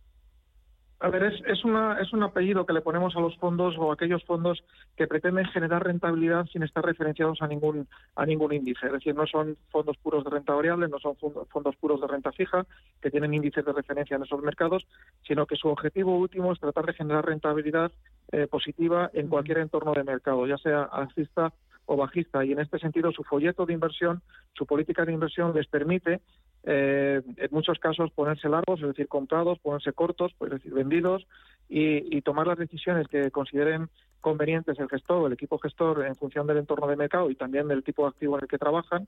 A 0.98 1.10
ver, 1.10 1.24
es, 1.24 1.42
es, 1.46 1.62
una, 1.62 2.00
es 2.00 2.10
un 2.14 2.22
apellido 2.22 2.64
que 2.64 2.72
le 2.72 2.80
ponemos 2.80 3.14
a 3.16 3.20
los 3.20 3.36
fondos 3.36 3.76
o 3.76 3.90
a 3.90 3.94
aquellos 3.94 4.24
fondos 4.24 4.64
que 4.96 5.06
pretenden 5.06 5.44
generar 5.46 5.84
rentabilidad 5.84 6.46
sin 6.46 6.62
estar 6.62 6.82
referenciados 6.82 7.42
a 7.42 7.46
ningún, 7.46 7.86
a 8.14 8.24
ningún 8.24 8.54
índice. 8.54 8.86
Es 8.86 8.92
decir, 8.92 9.14
no 9.14 9.26
son 9.26 9.58
fondos 9.70 9.98
puros 9.98 10.24
de 10.24 10.30
renta 10.30 10.54
variable, 10.54 10.88
no 10.88 10.98
son 10.98 11.16
fondos 11.16 11.76
puros 11.76 12.00
de 12.00 12.06
renta 12.06 12.32
fija, 12.32 12.64
que 13.02 13.10
tienen 13.10 13.34
índices 13.34 13.64
de 13.64 13.74
referencia 13.74 14.16
en 14.16 14.22
esos 14.22 14.40
mercados, 14.40 14.86
sino 15.26 15.44
que 15.44 15.56
su 15.56 15.68
objetivo 15.68 16.16
último 16.16 16.52
es 16.52 16.60
tratar 16.60 16.86
de 16.86 16.94
generar 16.94 17.26
rentabilidad 17.26 17.92
eh, 18.32 18.46
positiva 18.46 19.10
en 19.12 19.28
cualquier 19.28 19.58
entorno 19.58 19.92
de 19.92 20.04
mercado, 20.04 20.46
ya 20.46 20.58
sea 20.58 20.82
alcista 20.82 21.52
o 21.86 21.96
bajista. 21.96 22.44
Y 22.44 22.52
en 22.52 22.60
este 22.60 22.78
sentido, 22.78 23.12
su 23.12 23.22
folleto 23.22 23.64
de 23.64 23.72
inversión, 23.72 24.22
su 24.54 24.66
política 24.66 25.04
de 25.04 25.12
inversión 25.12 25.54
les 25.54 25.66
permite 25.68 26.20
eh, 26.64 27.22
en 27.36 27.48
muchos 27.52 27.78
casos 27.78 28.10
ponerse 28.10 28.48
largos, 28.48 28.80
es 28.80 28.88
decir, 28.88 29.06
comprados, 29.06 29.60
ponerse 29.60 29.92
cortos, 29.92 30.34
es 30.40 30.50
decir, 30.50 30.74
vendidos 30.74 31.26
y, 31.68 32.20
tomar 32.22 32.48
las 32.48 32.58
decisiones 32.58 33.06
que 33.06 33.30
consideren 33.30 33.88
convenientes 34.20 34.78
el 34.80 34.88
gestor 34.88 35.18
o 35.22 35.26
el 35.28 35.34
equipo 35.34 35.58
gestor 35.58 36.04
en 36.04 36.16
función 36.16 36.48
del 36.48 36.56
entorno 36.56 36.88
de 36.88 36.96
mercado 36.96 37.30
y 37.30 37.36
también 37.36 37.68
del 37.68 37.84
tipo 37.84 38.02
de 38.02 38.08
activo 38.08 38.36
en 38.36 38.42
el 38.42 38.48
que 38.48 38.58
trabajan 38.58 39.06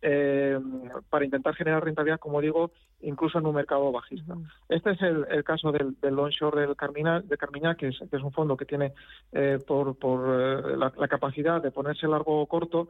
eh, 0.00 0.58
para 1.10 1.24
intentar 1.24 1.54
generar 1.54 1.84
rentabilidad, 1.84 2.20
como 2.20 2.40
digo, 2.40 2.70
incluso 3.00 3.38
en 3.38 3.46
un 3.46 3.54
mercado 3.54 3.90
bajista. 3.90 4.36
Este 4.68 4.92
es 4.92 5.02
el, 5.02 5.44
caso 5.44 5.72
del, 5.72 5.96
del 6.00 6.18
onshore 6.18 6.60
del 6.60 6.76
Carmina, 6.76 7.20
de 7.20 7.36
Carmiña, 7.36 7.74
que 7.74 7.88
es, 7.88 7.98
que 7.98 8.16
es 8.16 8.22
un 8.22 8.32
fondo 8.32 8.56
que 8.56 8.64
tiene 8.64 8.92
eh, 9.32 9.58
por, 9.66 9.96
por 9.96 10.20
eh, 10.28 10.76
la, 10.76 11.08
capacidad 11.08 11.62
de 11.62 11.70
ponerse 11.70 12.06
largo 12.06 12.40
o 12.40 12.46
corto. 12.46 12.88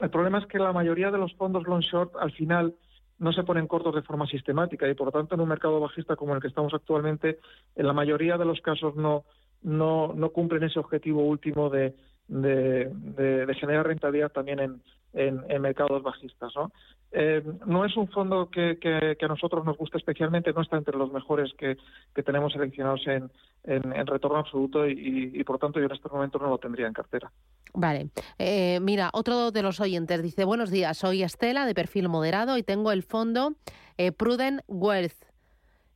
El 0.00 0.10
problema 0.10 0.38
es 0.38 0.46
que 0.46 0.58
la 0.58 0.72
mayoría 0.72 1.10
de 1.10 1.18
los 1.18 1.34
fondos 1.34 1.64
long 1.66 1.82
short 1.82 2.14
al 2.16 2.32
final 2.32 2.74
no 3.18 3.32
se 3.32 3.42
ponen 3.42 3.66
cortos 3.66 3.94
de 3.94 4.02
forma 4.02 4.26
sistemática 4.26 4.88
y 4.88 4.94
por 4.94 5.06
lo 5.06 5.12
tanto 5.12 5.34
en 5.34 5.42
un 5.42 5.48
mercado 5.48 5.78
bajista 5.78 6.16
como 6.16 6.34
el 6.34 6.40
que 6.40 6.48
estamos 6.48 6.72
actualmente, 6.72 7.38
en 7.76 7.86
la 7.86 7.92
mayoría 7.92 8.38
de 8.38 8.46
los 8.46 8.60
casos 8.62 8.96
no, 8.96 9.24
no, 9.62 10.14
no 10.14 10.30
cumplen 10.30 10.62
ese 10.62 10.78
objetivo 10.78 11.22
último 11.22 11.68
de, 11.68 11.94
de, 12.28 13.54
generar 13.58 13.86
rentabilidad 13.86 14.32
también 14.32 14.60
en, 14.60 14.82
en, 15.12 15.62
mercados 15.62 16.02
bajistas. 16.02 16.52
¿no? 16.54 16.70
Eh, 17.12 17.42
no 17.66 17.84
es 17.84 17.96
un 17.96 18.08
fondo 18.08 18.48
que, 18.50 18.78
que, 18.78 19.24
a 19.24 19.28
nosotros 19.28 19.64
nos 19.64 19.76
guste 19.76 19.98
especialmente, 19.98 20.52
no 20.52 20.62
está 20.62 20.76
entre 20.76 20.96
los 20.96 21.12
mejores 21.12 21.52
que, 21.58 21.76
que 22.14 22.22
tenemos 22.22 22.52
seleccionados 22.52 23.06
en, 23.06 23.30
en, 23.64 24.06
retorno 24.06 24.38
absoluto 24.38 24.88
y, 24.88 25.42
por 25.44 25.58
tanto 25.58 25.80
yo 25.80 25.86
en 25.86 25.92
este 25.92 26.08
momento 26.08 26.38
no 26.38 26.48
lo 26.48 26.58
tendría 26.58 26.86
en 26.86 26.92
cartera. 26.92 27.30
Vale. 27.74 28.10
Eh, 28.38 28.78
mira, 28.80 29.10
otro 29.12 29.50
de 29.50 29.62
los 29.62 29.80
oyentes 29.80 30.22
dice, 30.22 30.44
buenos 30.44 30.70
días, 30.70 30.96
soy 30.96 31.22
Estela 31.22 31.66
de 31.66 31.74
perfil 31.74 32.08
moderado 32.08 32.56
y 32.56 32.62
tengo 32.62 32.92
el 32.92 33.02
fondo 33.02 33.54
eh, 33.98 34.12
Prudent 34.12 34.62
Wealth. 34.68 35.26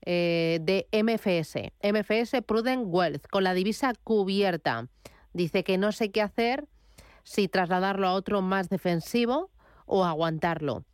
de 0.04 0.87
MFS, 0.92 1.73
MFS 1.83 2.42
Prudent 2.42 2.85
Wealth, 2.87 3.26
con 3.30 3.42
la 3.42 3.54
divisa 3.54 3.94
cubierta. 4.04 4.88
Dice 5.33 5.64
que 5.64 5.78
no 5.78 5.92
sé 5.92 6.11
qué 6.11 6.21
hacer, 6.21 6.66
si 7.25 7.49
trasladarlo 7.49 8.07
a 8.07 8.12
otro 8.12 8.40
más 8.40 8.69
defensivo 8.69 9.50
o 9.87 10.04
aguantarlo. 10.04 10.85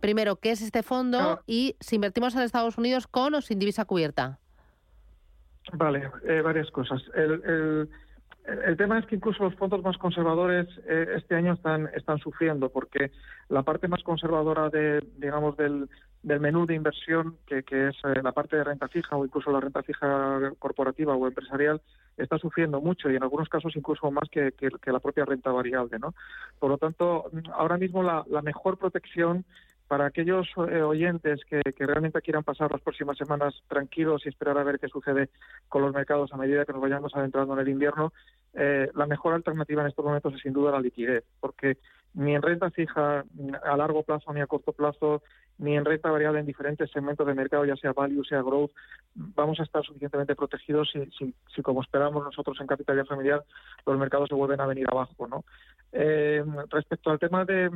Primero, 0.00 0.36
¿qué 0.36 0.50
es 0.50 0.60
este 0.60 0.82
fondo? 0.82 1.40
Y 1.46 1.76
si 1.80 1.94
invertimos 1.94 2.34
en 2.34 2.42
Estados 2.42 2.76
Unidos 2.76 3.06
con 3.06 3.34
o 3.34 3.40
sin 3.40 3.58
divisa 3.58 3.84
cubierta. 3.84 4.38
Vale, 5.72 6.10
eh, 6.28 6.42
varias 6.42 6.70
cosas. 6.70 7.02
El, 7.14 7.88
el, 8.66 8.76
tema 8.76 8.98
es 8.98 9.06
que 9.06 9.16
incluso 9.16 9.44
los 9.44 9.54
fondos 9.54 9.82
más 9.82 9.96
conservadores 9.96 10.68
eh, 10.86 11.06
este 11.16 11.34
año 11.34 11.54
están, 11.54 11.88
están 11.94 12.18
sufriendo 12.18 12.68
porque 12.68 13.10
la 13.48 13.62
parte 13.62 13.88
más 13.88 14.02
conservadora 14.02 14.68
de, 14.68 15.02
digamos, 15.16 15.56
del, 15.56 15.88
del 16.24 16.40
menú 16.40 16.64
de 16.64 16.74
inversión, 16.74 17.36
que, 17.46 17.62
que 17.62 17.88
es 17.88 17.96
eh, 18.02 18.20
la 18.22 18.32
parte 18.32 18.56
de 18.56 18.64
renta 18.64 18.88
fija 18.88 19.14
o 19.14 19.26
incluso 19.26 19.52
la 19.52 19.60
renta 19.60 19.82
fija 19.82 20.52
corporativa 20.58 21.14
o 21.14 21.26
empresarial, 21.28 21.82
está 22.16 22.38
sufriendo 22.38 22.80
mucho 22.80 23.10
y 23.10 23.16
en 23.16 23.22
algunos 23.22 23.48
casos 23.50 23.76
incluso 23.76 24.10
más 24.10 24.28
que, 24.30 24.52
que, 24.52 24.92
la 24.92 25.00
propia 25.00 25.26
renta 25.26 25.52
variable. 25.52 25.98
¿no? 25.98 26.14
Por 26.58 26.70
lo 26.70 26.78
tanto, 26.78 27.30
ahora 27.52 27.76
mismo 27.76 28.02
la, 28.02 28.24
la 28.28 28.40
mejor 28.40 28.78
protección 28.78 29.44
para 29.88 30.06
aquellos 30.06 30.48
eh, 30.70 30.82
oyentes 30.82 31.40
que, 31.44 31.60
que, 31.60 31.86
realmente 31.86 32.20
quieran 32.22 32.42
pasar 32.42 32.70
las 32.70 32.80
próximas 32.80 33.18
semanas 33.18 33.54
tranquilos 33.68 34.22
y 34.24 34.28
esperar 34.28 34.56
a 34.56 34.64
ver 34.64 34.78
qué 34.78 34.88
sucede 34.88 35.28
con 35.68 35.82
los 35.82 35.92
mercados 35.92 36.32
a 36.32 36.36
medida 36.36 36.64
que 36.64 36.72
nos 36.72 36.80
vayamos 36.80 37.14
adentrando 37.14 37.52
en 37.54 37.60
el 37.60 37.68
invierno, 37.68 38.12
eh, 38.54 38.90
la 38.94 39.06
mejor 39.06 39.34
alternativa 39.34 39.82
en 39.82 39.88
estos 39.88 40.04
momentos 40.04 40.34
es 40.34 40.40
sin 40.40 40.52
duda 40.52 40.72
la 40.72 40.80
liquidez, 40.80 41.24
porque 41.40 41.76
ni 42.14 42.34
en 42.34 42.42
renta 42.42 42.70
fija 42.70 43.24
a 43.64 43.76
largo 43.76 44.04
plazo 44.04 44.32
ni 44.32 44.40
a 44.40 44.46
corto 44.46 44.72
plazo 44.72 45.22
ni 45.58 45.76
en 45.76 45.84
renta 45.84 46.10
variable 46.10 46.40
en 46.40 46.46
diferentes 46.46 46.90
segmentos 46.90 47.26
de 47.26 47.34
mercado, 47.34 47.64
ya 47.64 47.76
sea 47.76 47.92
value, 47.92 48.24
sea 48.24 48.42
growth, 48.42 48.70
vamos 49.14 49.60
a 49.60 49.64
estar 49.64 49.84
suficientemente 49.84 50.34
protegidos 50.34 50.90
si, 50.92 51.34
si, 51.54 51.62
como 51.62 51.82
esperamos 51.82 52.24
nosotros 52.24 52.56
en 52.60 52.66
capitalidad 52.66 53.06
familiar, 53.06 53.44
los 53.86 53.98
mercados 53.98 54.28
se 54.28 54.34
vuelven 54.34 54.60
a 54.60 54.66
venir 54.66 54.86
abajo. 54.90 55.28
¿no? 55.28 55.44
Eh, 55.92 56.44
respecto 56.70 57.10
al 57.10 57.18
tema 57.18 57.44
de, 57.44 57.70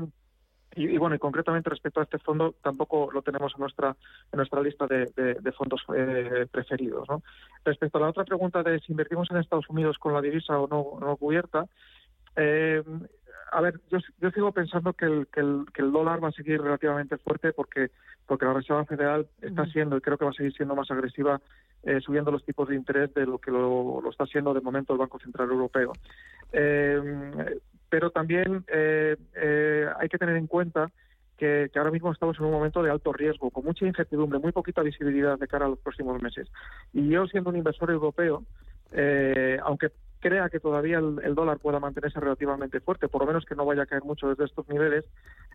y, 0.74 0.96
bueno, 0.98 1.16
y 1.16 1.18
concretamente 1.18 1.70
respecto 1.70 2.00
a 2.00 2.04
este 2.04 2.18
fondo, 2.18 2.54
tampoco 2.62 3.10
lo 3.12 3.22
tenemos 3.22 3.52
en 3.54 3.60
nuestra 3.60 3.96
en 4.32 4.36
nuestra 4.36 4.62
lista 4.62 4.86
de, 4.86 5.06
de, 5.16 5.52
fondos 5.52 5.82
eh, 5.96 6.46
preferidos. 6.50 7.08
¿no? 7.08 7.22
Respecto 7.64 7.98
a 7.98 8.02
la 8.02 8.08
otra 8.10 8.24
pregunta 8.24 8.62
de 8.62 8.78
si 8.80 8.92
invertimos 8.92 9.30
en 9.30 9.38
Estados 9.38 9.68
Unidos 9.68 9.98
con 9.98 10.12
la 10.12 10.20
divisa 10.20 10.58
o 10.58 10.68
no, 10.68 10.98
no 11.00 11.16
cubierta, 11.16 11.64
eh, 12.36 12.82
a 13.52 13.60
ver, 13.60 13.80
yo, 13.90 13.98
yo 14.20 14.30
sigo 14.30 14.52
pensando 14.52 14.92
que 14.92 15.06
el, 15.06 15.26
que, 15.28 15.40
el, 15.40 15.66
que 15.72 15.82
el 15.82 15.92
dólar 15.92 16.22
va 16.22 16.28
a 16.28 16.32
seguir 16.32 16.60
relativamente 16.60 17.16
fuerte 17.16 17.52
porque, 17.52 17.90
porque 18.26 18.44
la 18.44 18.54
Reserva 18.54 18.84
Federal 18.84 19.26
está 19.40 19.66
siendo, 19.66 19.96
y 19.96 20.00
creo 20.00 20.18
que 20.18 20.24
va 20.24 20.30
a 20.30 20.34
seguir 20.34 20.52
siendo 20.52 20.74
más 20.74 20.90
agresiva, 20.90 21.40
eh, 21.82 22.00
subiendo 22.00 22.30
los 22.30 22.44
tipos 22.44 22.68
de 22.68 22.76
interés 22.76 23.12
de 23.14 23.26
lo 23.26 23.38
que 23.38 23.50
lo, 23.50 24.00
lo, 24.00 24.10
está 24.10 24.24
haciendo 24.24 24.52
de 24.52 24.60
momento 24.60 24.92
el 24.92 24.98
Banco 24.98 25.18
Central 25.18 25.50
Europeo. 25.50 25.92
Eh, 26.52 27.58
pero 27.88 28.10
también 28.10 28.64
eh, 28.68 29.16
hay 29.98 30.08
que 30.08 30.18
tener 30.18 30.36
en 30.36 30.46
cuenta 30.46 30.90
que, 31.36 31.70
que, 31.72 31.78
ahora 31.78 31.90
mismo 31.90 32.12
estamos 32.12 32.36
en 32.38 32.46
un 32.46 32.50
momento 32.50 32.82
de 32.82 32.90
alto 32.90 33.12
riesgo, 33.12 33.50
con 33.50 33.64
mucha 33.64 33.86
incertidumbre, 33.86 34.38
muy 34.38 34.52
poquita 34.52 34.82
visibilidad 34.82 35.38
de 35.38 35.46
cara 35.46 35.66
a 35.66 35.68
los 35.68 35.78
próximos 35.78 36.20
meses. 36.20 36.48
Y 36.92 37.08
yo, 37.08 37.26
siendo 37.26 37.50
un 37.50 37.56
inversor 37.56 37.90
europeo, 37.90 38.44
eh, 38.92 39.58
aunque 39.62 39.90
crea 40.20 40.48
que 40.48 40.60
todavía 40.60 40.98
el, 40.98 41.34
dólar 41.34 41.58
pueda 41.58 41.80
mantenerse 41.80 42.20
relativamente 42.20 42.80
fuerte, 42.80 43.08
por 43.08 43.22
lo 43.22 43.26
menos 43.26 43.44
que 43.44 43.54
no 43.54 43.64
vaya 43.64 43.82
a 43.82 43.86
caer 43.86 44.02
mucho 44.02 44.28
desde 44.28 44.44
estos 44.44 44.68
niveles, 44.68 45.04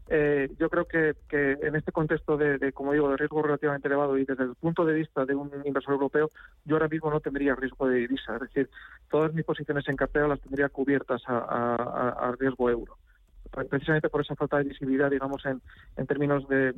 eh, 0.07 0.49
yo 0.59 0.69
creo 0.69 0.85
que, 0.85 1.15
en 1.31 1.75
este 1.75 1.91
contexto 1.91 2.37
de, 2.37 2.71
como 2.73 2.93
digo, 2.93 3.09
de 3.09 3.17
riesgo 3.17 3.41
relativamente 3.41 3.87
elevado 3.87 4.17
y 4.17 4.25
desde 4.25 4.43
el 4.43 4.55
punto 4.55 4.85
de 4.85 4.93
vista 4.93 5.25
de 5.25 5.35
un 5.35 5.51
inversor 5.65 5.93
europeo, 5.93 6.29
yo 6.65 6.75
ahora 6.75 6.87
mismo 6.87 7.09
no 7.09 7.19
tendría 7.19 7.55
riesgo 7.55 7.87
de 7.87 7.99
divisa, 7.99 8.35
es 8.35 8.41
decir, 8.41 8.69
todas 9.09 9.33
mis 9.33 9.45
posiciones 9.45 9.87
en 9.87 9.95
cartera 9.95 10.27
las 10.27 10.41
tendría 10.41 10.69
cubiertas 10.69 11.21
a 11.27 12.33
riesgo 12.39 12.69
euro 12.69 12.97
precisamente 13.69 14.09
por 14.09 14.21
esa 14.21 14.35
falta 14.35 14.57
de 14.57 14.63
visibilidad, 14.63 15.09
digamos, 15.09 15.45
en, 15.45 15.61
en 15.97 16.07
términos 16.07 16.47
de, 16.47 16.73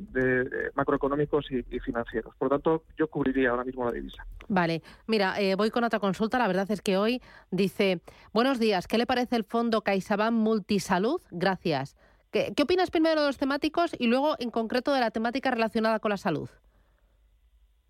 macroeconómicos 0.74 1.46
y, 1.50 1.62
financieros. 1.80 2.34
Por 2.36 2.50
lo 2.50 2.56
tanto, 2.56 2.84
yo 2.98 3.08
cubriría 3.08 3.50
ahora 3.50 3.64
mismo 3.64 3.84
la 3.84 3.92
divisa. 3.92 4.26
Vale, 4.48 4.82
mira, 5.06 5.40
eh, 5.40 5.54
voy 5.54 5.70
con 5.70 5.84
otra 5.84 6.00
consulta. 6.00 6.38
La 6.38 6.46
verdad 6.46 6.70
es 6.70 6.82
que 6.82 6.96
hoy 6.96 7.22
dice, 7.50 8.00
buenos 8.32 8.58
días, 8.58 8.86
¿qué 8.86 8.98
le 8.98 9.06
parece 9.06 9.36
el 9.36 9.44
fondo 9.44 9.82
CaixaBank 9.82 10.32
Multisalud? 10.32 11.20
Gracias. 11.30 11.96
¿Qué, 12.30 12.52
¿Qué 12.56 12.64
opinas 12.64 12.90
primero 12.90 13.20
de 13.20 13.26
los 13.28 13.38
temáticos 13.38 13.92
y 13.98 14.06
luego 14.06 14.36
en 14.38 14.50
concreto 14.50 14.92
de 14.92 15.00
la 15.00 15.10
temática 15.10 15.50
relacionada 15.50 16.00
con 16.00 16.10
la 16.10 16.16
salud? 16.16 16.50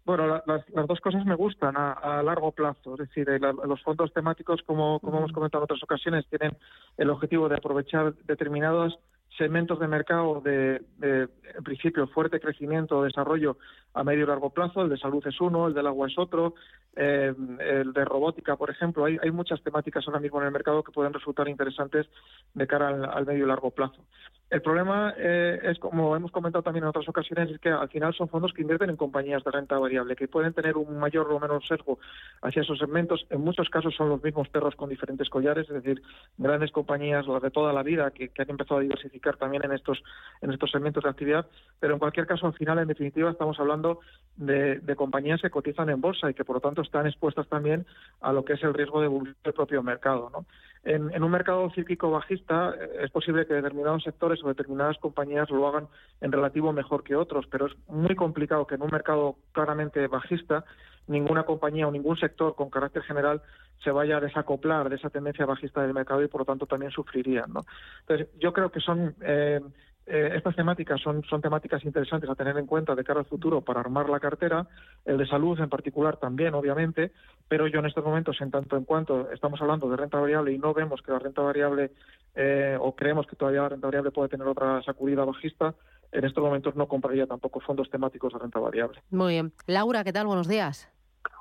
Bueno, 0.06 0.28
las, 0.28 0.46
las, 0.46 0.86
dos 0.86 1.00
cosas 1.00 1.26
me 1.26 1.34
gustan 1.34 1.75
a, 1.76 2.22
largo 2.22 2.52
plazo. 2.52 2.94
Es 2.94 3.08
decir, 3.08 3.28
los 3.40 3.82
fondos 3.82 4.12
temáticos, 4.12 4.62
como, 4.62 5.00
como 5.00 5.18
hemos 5.18 5.32
comentado 5.32 5.62
en 5.62 5.64
otras 5.64 5.82
ocasiones, 5.82 6.25
tienen 6.28 6.56
el 6.96 7.10
objetivo 7.10 7.48
de 7.48 7.56
aprovechar 7.56 8.14
determinados 8.25 8.96
segmentos 9.37 9.78
de 9.78 9.88
mercado 9.88 10.40
de, 10.40 10.83
en 11.00 11.64
principio, 11.64 12.07
fuerte 12.09 12.40
crecimiento 12.40 12.99
o 12.99 13.05
desarrollo 13.05 13.59
a 13.95 14.05
medio 14.05 14.25
y 14.25 14.26
largo 14.26 14.50
plazo. 14.50 14.83
El 14.83 14.90
de 14.90 14.99
salud 14.99 15.26
es 15.26 15.40
uno, 15.40 15.66
el 15.66 15.75
del 15.75 15.87
agua 15.87 16.07
es 16.07 16.19
otro, 16.19 16.55
eh, 16.95 17.35
el 17.61 17.93
de 17.93 18.05
robótica, 18.05 18.57
por 18.57 18.71
ejemplo. 18.71 19.05
Hay, 19.05 19.19
hay 19.23 19.31
muchas 19.31 19.62
temáticas 19.62 20.07
ahora 20.07 20.21
mismo 20.21 20.40
en 20.40 20.47
el 20.47 20.52
mercado 20.52 20.83
que 20.83 20.93
pueden 20.93 21.12
resultar 21.12 21.49
interesantes 21.49 22.07
de 22.55 22.66
cara 22.66 22.88
al, 22.88 23.26
medio 23.26 23.45
y 23.45 23.49
largo 23.49 23.71
plazo. 23.71 24.05
El 24.49 24.62
problema 24.62 25.12
eh, 25.16 25.59
es, 25.64 25.78
como 25.78 26.14
hemos 26.14 26.31
comentado 26.31 26.62
también 26.62 26.85
en 26.85 26.90
otras 26.90 27.09
ocasiones, 27.09 27.50
es 27.50 27.59
que 27.59 27.71
al 27.71 27.88
final 27.88 28.14
son 28.14 28.28
fondos 28.28 28.52
que 28.52 28.62
invierten 28.62 28.90
en 28.90 28.97
compañías 28.97 29.43
de 29.43 29.50
renta 29.50 29.78
variable, 29.78 30.14
que 30.14 30.28
pueden 30.28 30.52
tener 30.52 30.76
un 30.76 30.99
mayor 30.99 31.31
o 31.33 31.40
menor 31.40 31.66
sesgo 31.66 31.99
hacia 32.43 32.62
esos 32.62 32.78
segmentos. 32.78 33.26
En 33.31 33.40
muchos 33.40 33.69
casos 33.71 33.95
son 33.97 34.09
los 34.09 34.23
mismos 34.23 34.49
perros 34.49 34.76
con 34.76 34.88
diferentes 34.88 35.28
collares, 35.28 35.69
es 35.69 35.83
decir, 35.83 36.00
grandes 36.38 36.71
compañías, 36.71 37.26
las 37.26 37.43
de 37.43 37.50
toda 37.50 37.73
la 37.73 37.83
vida, 37.83 38.11
que, 38.12 38.28
que 38.28 38.43
han 38.43 38.50
empezado 38.50 38.78
a 38.78 38.83
diversificar 38.83 39.25
también 39.35 39.64
en 39.64 39.73
estos, 39.73 40.02
en 40.40 40.52
estos 40.52 40.71
segmentos 40.71 41.02
de 41.02 41.11
actividad, 41.11 41.47
pero 41.80 41.95
en 41.95 41.99
cualquier 41.99 42.26
caso, 42.26 42.47
al 42.47 42.54
final, 42.54 42.78
en 42.78 42.87
definitiva, 42.87 43.30
estamos 43.30 43.59
hablando 43.59 43.99
de, 44.37 44.80
compañías 44.97 45.42
que 45.42 45.50
cotizan 45.50 45.90
en 45.90 46.00
bolsa 46.00 46.30
y 46.30 46.35
que, 46.35 46.45
por 46.45 46.56
lo 46.56 46.61
tanto, 46.61 46.83
están 46.83 47.06
expuestas 47.06 47.49
también 47.49 47.85
a 48.21 48.33
lo 48.33 48.45
que 48.45 48.52
es 48.52 48.62
el 48.62 48.73
riesgo 48.73 49.00
de 49.00 49.09
del 49.45 49.54
propio 49.54 49.83
mercado. 49.83 50.30
¿no? 50.33 50.47
En, 50.87 51.21
un 51.21 51.31
mercado 51.33 51.69
cíclico 51.75 52.12
bajista 52.12 52.73
eh, 52.81 53.00
es 53.02 53.11
posible 53.11 53.45
que 53.45 53.55
determinados 53.55 54.05
sectores 54.05 54.38
o 54.45 54.49
determinadas 54.49 54.97
compañías 54.99 55.50
lo 55.50 55.66
hagan 55.66 55.88
en 56.21 56.31
relativo 56.31 56.73
mejor 56.73 57.02
que 57.02 57.16
otros, 57.16 57.45
pero 57.50 57.66
es 57.66 57.73
muy 57.88 58.14
complicado 58.14 58.69
que 58.69 58.76
en 58.76 58.83
un 58.83 58.90
mercado 58.93 59.35
claramente 59.50 60.07
bajista 60.07 60.64
ninguna 61.09 61.43
compañía 61.43 61.88
o 61.88 61.90
ningún 61.90 62.16
sector 62.16 62.55
con 62.55 62.71
carácter 62.71 63.02
general 63.02 63.43
se 63.83 63.90
vaya 63.90 64.19
a 64.19 64.21
desacoplar 64.21 64.88
de 64.88 64.95
esa 64.95 65.11
tendencia 65.11 65.45
bajista 65.45 65.83
del 65.83 65.93
mercado 65.93 66.23
y 66.23 66.28
por 66.28 66.43
lo 66.43 66.45
tanto 66.45 66.66
también 66.66 66.93
sufrirían. 66.93 67.52
¿no? 67.52 67.62
Entonces, 68.00 68.28
yo 68.38 68.52
creo 68.52 68.71
que 68.71 68.81
son 68.81 69.14
eh, 69.23 69.61
eh, 70.06 70.32
estas 70.34 70.54
temáticas 70.54 71.00
son, 71.00 71.25
son 71.25 71.40
temáticas 71.40 71.84
interesantes 71.84 72.30
a 72.30 72.34
tener 72.34 72.56
en 72.56 72.66
cuenta 72.66 72.94
de 72.94 73.04
cara 73.04 73.20
al 73.20 73.26
futuro 73.26 73.60
para 73.60 73.80
armar 73.80 74.08
la 74.08 74.20
cartera, 74.20 74.66
el 75.04 75.18
de 75.18 75.26
salud 75.26 75.58
en 75.60 75.68
particular 75.68 76.16
también, 76.16 76.54
obviamente, 76.54 77.12
pero 77.48 77.66
yo 77.66 77.80
en 77.80 77.86
estos 77.86 78.04
momentos, 78.04 78.40
en 78.40 78.50
tanto 78.50 78.76
en 78.76 78.84
cuanto 78.84 79.30
estamos 79.32 79.60
hablando 79.60 79.88
de 79.90 79.96
renta 79.96 80.18
variable 80.18 80.52
y 80.52 80.58
no 80.58 80.72
vemos 80.75 81.02
que 81.02 81.12
la 81.12 81.18
renta 81.18 81.42
variable 81.42 81.90
eh, 82.34 82.76
o 82.80 82.94
creemos 82.94 83.26
que 83.26 83.36
todavía 83.36 83.62
la 83.62 83.70
renta 83.70 83.86
variable 83.88 84.10
puede 84.10 84.28
tener 84.28 84.46
otra 84.46 84.82
sacudida 84.82 85.25
bajista, 85.25 85.75
en 86.12 86.25
estos 86.25 86.42
momentos 86.42 86.76
no 86.76 86.86
compraría 86.86 87.26
tampoco 87.26 87.60
fondos 87.60 87.90
temáticos 87.90 88.32
de 88.32 88.38
renta 88.38 88.60
variable. 88.60 89.00
Muy 89.10 89.32
bien. 89.34 89.52
Laura, 89.66 90.04
¿qué 90.04 90.12
tal? 90.12 90.26
Buenos 90.26 90.48
días. 90.48 90.90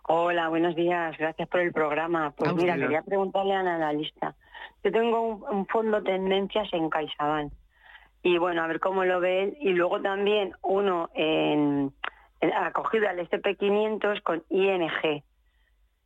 Hola, 0.07 0.49
buenos 0.49 0.75
días. 0.75 1.17
Gracias 1.17 1.47
por 1.49 1.61
el 1.61 1.71
programa. 1.71 2.31
Pues 2.31 2.53
mira, 2.53 2.75
quería 2.75 3.01
preguntarle 3.01 3.55
al 3.55 3.67
analista. 3.67 4.35
Yo 4.83 4.91
tengo 4.91 5.43
un, 5.49 5.65
fondo 5.67 6.01
tendencias 6.03 6.67
en 6.73 6.89
CaixaBank. 6.89 7.51
Y 8.25 8.39
bueno, 8.39 8.63
a 8.63 8.67
ver 8.67 8.79
cómo 8.79 9.05
lo 9.05 9.19
ve 9.19 9.43
él. 9.43 9.57
Y 9.59 9.73
luego 9.73 10.01
también 10.01 10.53
uno 10.63 11.11
en, 11.13 11.93
acogida 12.55 13.11
al 13.11 13.19
SP500 13.19 14.23
con 14.23 14.43
ING. 14.49 14.89
Eh, 15.03 15.21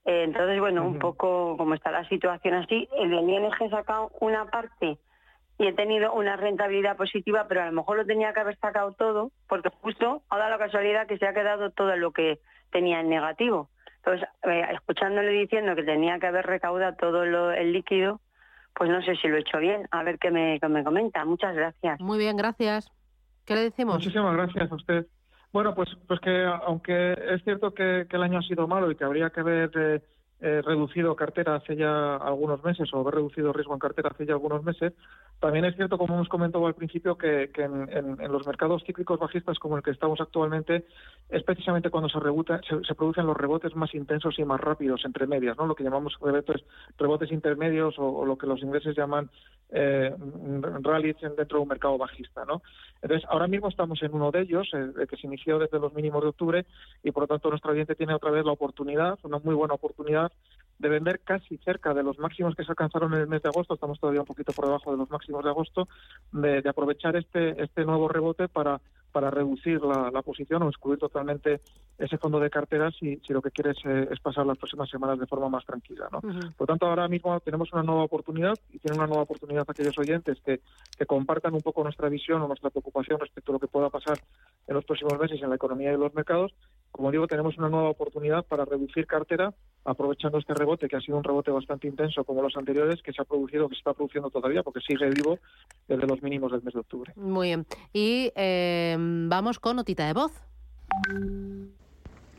entonces, 0.04 0.60
bueno, 0.60 0.84
un 0.84 1.00
poco 1.00 1.56
como 1.56 1.76
está 1.76 1.92
la 1.92 2.04
situación 2.10 2.56
así, 2.56 2.90
el 2.98 3.14
ING 3.14 3.54
he 3.62 3.70
sacado 3.70 4.12
una 4.20 4.44
parte 4.52 4.98
y 5.58 5.68
he 5.68 5.72
tenido 5.72 6.12
una 6.12 6.36
rentabilidad 6.36 6.98
positiva, 6.98 7.46
pero 7.48 7.62
a 7.62 7.68
lo 7.68 7.72
mejor 7.72 7.96
lo 7.96 8.06
tenía 8.06 8.34
que 8.34 8.42
haber 8.42 8.58
sacado 8.58 8.92
todo, 8.92 9.32
porque 9.48 9.70
justo 9.82 10.22
ha 10.30 10.38
dado 10.38 10.50
la 10.50 10.58
casualidad 10.58 11.08
que 11.08 11.18
se 11.20 11.26
ha 11.26 11.34
quedado 11.34 11.72
todo 11.72 11.96
lo 11.96 12.12
que 12.12 12.40
tenía 12.70 13.00
en 13.00 13.08
negativo. 13.08 13.70
Entonces, 14.04 14.28
eh, 14.44 14.66
escuchándole 14.74 15.32
diciendo 15.32 15.74
que 15.74 15.84
tenía 15.84 16.20
que 16.20 16.28
haber 16.28 16.46
recaudado 16.46 16.98
todo 16.98 17.24
el 17.54 17.72
líquido, 17.72 18.20
pues 18.76 18.90
no 18.90 19.02
sé 19.02 19.16
si 19.18 19.28
lo 19.28 19.38
he 19.38 19.42
hecho 19.42 19.60
bien. 19.60 19.88
A 19.92 20.04
ver 20.04 20.20
qué 20.20 20.32
me, 20.32 20.60
me 20.70 20.84
comenta. 20.84 21.26
Muchas 21.26 21.56
gracias. 21.56 22.00
Muy 22.00 22.18
bien, 22.18 22.38
gracias. 22.38 22.90
¿Qué 23.46 23.56
le 23.56 23.62
decimos? 23.62 23.96
Muchísimas 23.96 24.36
gracias 24.36 24.72
a 24.72 24.76
usted. 24.76 25.08
Bueno, 25.52 25.74
pues, 25.74 25.90
pues 26.08 26.20
que 26.20 26.46
aunque 26.46 27.14
es 27.14 27.44
cierto 27.44 27.74
que, 27.74 28.06
el 28.10 28.24
año 28.24 28.40
ha 28.40 28.44
sido 28.44 28.68
malo 28.68 28.92
y 28.92 28.96
que 28.96 29.04
habría 29.04 29.32
que 29.32 29.40
haber 29.40 29.72
eh, 29.76 30.02
eh, 30.42 30.62
reducido 30.64 31.16
cartera 31.16 31.56
hace 31.56 31.76
ya 31.76 32.16
algunos 32.16 32.64
meses 32.64 32.94
o 32.94 33.00
haber 33.00 33.16
reducido 33.16 33.52
riesgo 33.52 33.74
en 33.74 33.80
cartera 33.80 34.10
hace 34.10 34.26
ya 34.26 34.34
algunos 34.34 34.64
meses, 34.64 34.94
también 35.40 35.64
es 35.64 35.76
cierto, 35.76 35.98
como 35.98 36.16
hemos 36.16 36.28
comentado 36.28 36.68
al 36.68 36.76
principio, 36.76 37.18
que, 37.18 37.50
en, 37.56 38.18
los 38.32 38.46
mercados 38.46 38.84
cíclicos 38.86 39.20
bajistas 39.20 39.58
como 39.58 39.78
el 39.78 39.84
que 39.84 39.92
estamos 39.92 40.20
actualmente, 40.20 40.86
es 41.30 41.44
precisamente 41.44 41.90
cuando 41.90 42.10
se, 42.10 42.20
se, 42.86 42.96
producen 42.96 43.26
los 43.26 43.38
rebotes 43.38 43.74
más 43.74 43.94
intensos 43.96 44.38
y 44.38 44.44
más 44.44 44.60
rápidos 44.60 45.06
entre 45.06 45.28
medias, 45.28 45.58
¿no? 45.58 45.66
lo 45.66 45.76
que 45.76 45.84
llamamos 45.84 46.18
rebotes, 46.22 46.62
rebotes 46.98 47.32
intermedios 47.32 47.96
o, 47.98 48.26
lo 48.26 48.38
que 48.38 48.48
los 48.48 48.62
ingleses 48.62 48.98
llaman 48.98 49.30
eh, 49.70 50.14
rallies 50.82 51.16
dentro 51.22 51.60
de 51.60 51.64
un 51.64 51.70
mercado 51.70 51.98
bajista. 51.98 52.44
¿no? 52.44 52.62
Entonces, 53.02 53.28
ahora 53.30 53.48
mismo 53.48 53.70
estamos 53.70 54.04
en 54.04 54.14
uno 54.14 54.32
de 54.32 54.42
ellos, 54.42 54.70
eh, 54.74 55.08
que 55.10 55.16
se 55.16 55.28
inició 55.28 55.58
desde 55.58 55.80
los 55.80 55.94
mínimos 55.94 56.22
de 56.22 56.30
octubre, 56.30 56.66
y 57.02 57.12
por 57.12 57.24
lo 57.24 57.28
tanto 57.28 57.50
nuestro 57.50 57.72
cliente 57.72 57.96
tiene 57.96 58.14
otra 58.14 58.32
vez 58.32 58.44
la 58.44 58.52
oportunidad, 58.52 59.18
una 59.24 59.40
muy 59.40 59.56
buena 59.56 59.76
oportunidad, 59.76 60.29
de 60.80 60.88
vender 60.88 61.20
casi 61.20 61.58
cerca 61.58 61.94
de 61.94 62.04
los 62.04 62.18
máximos 62.20 62.56
que 62.56 62.64
se 62.64 62.72
alcanzaron 62.72 63.14
en 63.14 63.22
el 63.22 63.28
mes 63.28 63.42
de 63.44 63.50
agosto, 63.50 63.74
estamos 63.74 64.00
todavía 64.00 64.22
un 64.22 64.26
poquito 64.26 64.54
por 64.54 64.66
debajo 64.66 64.92
de 64.92 64.98
los 64.98 65.10
máximos 65.10 65.44
de 65.44 65.50
agosto, 65.50 65.88
de, 66.32 66.64
aprovechar 66.68 67.18
este, 67.18 67.62
este 67.62 67.84
nuevo 67.84 68.08
rebote 68.08 68.48
para, 68.48 68.80
para 69.12 69.30
reducir 69.30 69.82
la, 69.82 70.22
posición 70.22 70.64
o 70.64 70.70
excluir 70.70 70.98
totalmente 71.00 71.62
ese 71.98 72.18
fondo 72.18 72.40
de 72.40 72.50
carteras 72.50 72.94
si, 72.98 73.18
si 73.26 73.34
lo 73.34 73.42
que 73.42 73.52
quieres 73.52 73.78
eh, 73.84 74.08
es 74.12 74.20
pasar 74.20 74.46
las 74.46 74.58
próximas 74.58 74.90
semanas 74.90 75.20
de 75.20 75.28
forma 75.28 75.50
más 75.50 75.66
tranquila. 75.66 76.08
¿no? 76.12 76.22
Por 76.22 76.62
lo 76.62 76.66
tanto, 76.68 76.86
ahora 76.86 77.08
mismo 77.08 77.38
tenemos 77.42 77.72
una 77.74 77.84
nueva 77.84 78.04
oportunidad 78.04 78.54
y 78.70 78.80
tienen 78.80 79.00
una 79.00 79.08
nueva 79.08 79.24
oportunidad 79.24 79.66
aquellos 79.68 79.98
oyentes 79.98 80.40
que, 80.46 80.62
que 80.98 81.06
compartan 81.06 81.54
un 81.54 81.62
poco 81.62 81.84
nuestra 81.84 82.08
visión 82.08 82.42
o 82.42 82.48
nuestra 82.48 82.70
preocupación 82.70 83.20
respecto 83.20 83.52
a 83.52 83.54
lo 83.54 83.60
que 83.60 83.68
pueda 83.68 83.90
pasar 83.90 84.18
en 84.68 84.76
los 84.76 84.86
próximos 84.86 85.20
meses 85.20 85.42
en 85.42 85.50
la 85.50 85.56
economía 85.56 85.92
y 85.92 85.98
los 85.98 86.14
mercados. 86.14 86.54
Como 86.92 87.12
digo, 87.12 87.28
tenemos 87.28 87.58
una 87.58 87.70
nueva 87.70 87.90
oportunidad 87.90 88.46
para 88.46 88.66
reducir 88.66 89.06
cartera 89.06 89.54
aprovechando 89.86 90.38
este 90.38 90.54
rebote, 90.54 90.88
que 90.88 90.98
ha 90.98 91.02
sido 91.02 91.18
un 91.18 91.24
rebote 91.24 91.52
bastante 91.52 91.88
intenso 91.88 92.24
como 92.24 92.42
los 92.42 92.56
anteriores, 92.58 93.02
que 93.02 93.14
se 93.14 93.22
ha 93.22 93.26
producido, 93.26 93.70
que 93.70 93.76
se 93.76 93.80
está 93.80 93.94
produciendo 93.94 94.30
todavía, 94.30 94.64
porque 94.64 94.82
sigue 94.82 95.10
vivo 95.10 95.40
desde 95.88 96.06
los 96.06 96.22
mínimos 96.22 96.52
del 96.52 96.64
mes 96.64 96.74
de 96.74 96.80
octubre. 96.80 97.14
Muy 97.16 97.48
bien. 97.48 97.66
Y 97.94 98.32
eh, 98.36 98.98
vamos 99.00 99.60
con 99.60 99.78
notita 99.78 100.06
de 100.08 100.14
voz. 100.14 100.32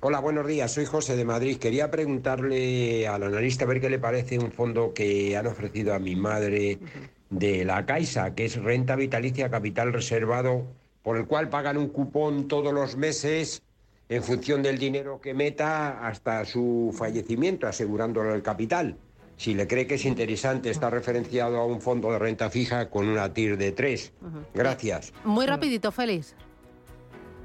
Hola, 0.02 0.20
buenos 0.20 0.46
días. 0.46 0.72
Soy 0.72 0.86
José 0.86 1.14
de 1.14 1.24
Madrid. 1.24 1.58
Quería 1.58 1.90
preguntarle 1.90 3.06
al 3.06 3.22
analista 3.22 3.64
a 3.64 3.68
ver 3.68 3.80
qué 3.80 3.90
le 3.90 3.98
parece 3.98 4.38
un 4.38 4.50
fondo 4.50 4.94
que 4.94 5.36
han 5.36 5.46
ofrecido 5.46 5.94
a 5.94 5.98
mi 5.98 6.16
madre 6.16 6.78
de 7.28 7.64
la 7.64 7.84
Caixa, 7.84 8.34
que 8.34 8.46
es 8.46 8.62
renta 8.62 8.96
vitalicia 8.96 9.50
capital 9.50 9.92
reservado, 9.92 10.64
por 11.02 11.16
el 11.16 11.26
cual 11.26 11.48
pagan 11.48 11.76
un 11.76 11.88
cupón 11.88 12.48
todos 12.48 12.72
los 12.72 12.96
meses 12.96 13.62
en 14.10 14.24
función 14.24 14.60
del 14.60 14.76
dinero 14.76 15.20
que 15.20 15.32
meta 15.32 16.06
hasta 16.06 16.44
su 16.44 16.92
fallecimiento, 16.92 17.68
asegurándole 17.68 18.34
el 18.34 18.42
capital. 18.42 18.96
Si 19.36 19.54
le 19.54 19.66
cree 19.68 19.86
que 19.86 19.94
es 19.94 20.04
interesante, 20.04 20.68
está 20.68 20.90
referenciado 20.90 21.58
a 21.58 21.64
un 21.64 21.80
fondo 21.80 22.12
de 22.12 22.18
renta 22.18 22.50
fija 22.50 22.90
con 22.90 23.08
una 23.08 23.32
TIR 23.32 23.56
de 23.56 23.72
3. 23.72 24.12
Gracias. 24.52 25.14
Muy 25.24 25.46
rapidito, 25.46 25.92
Félix. 25.92 26.34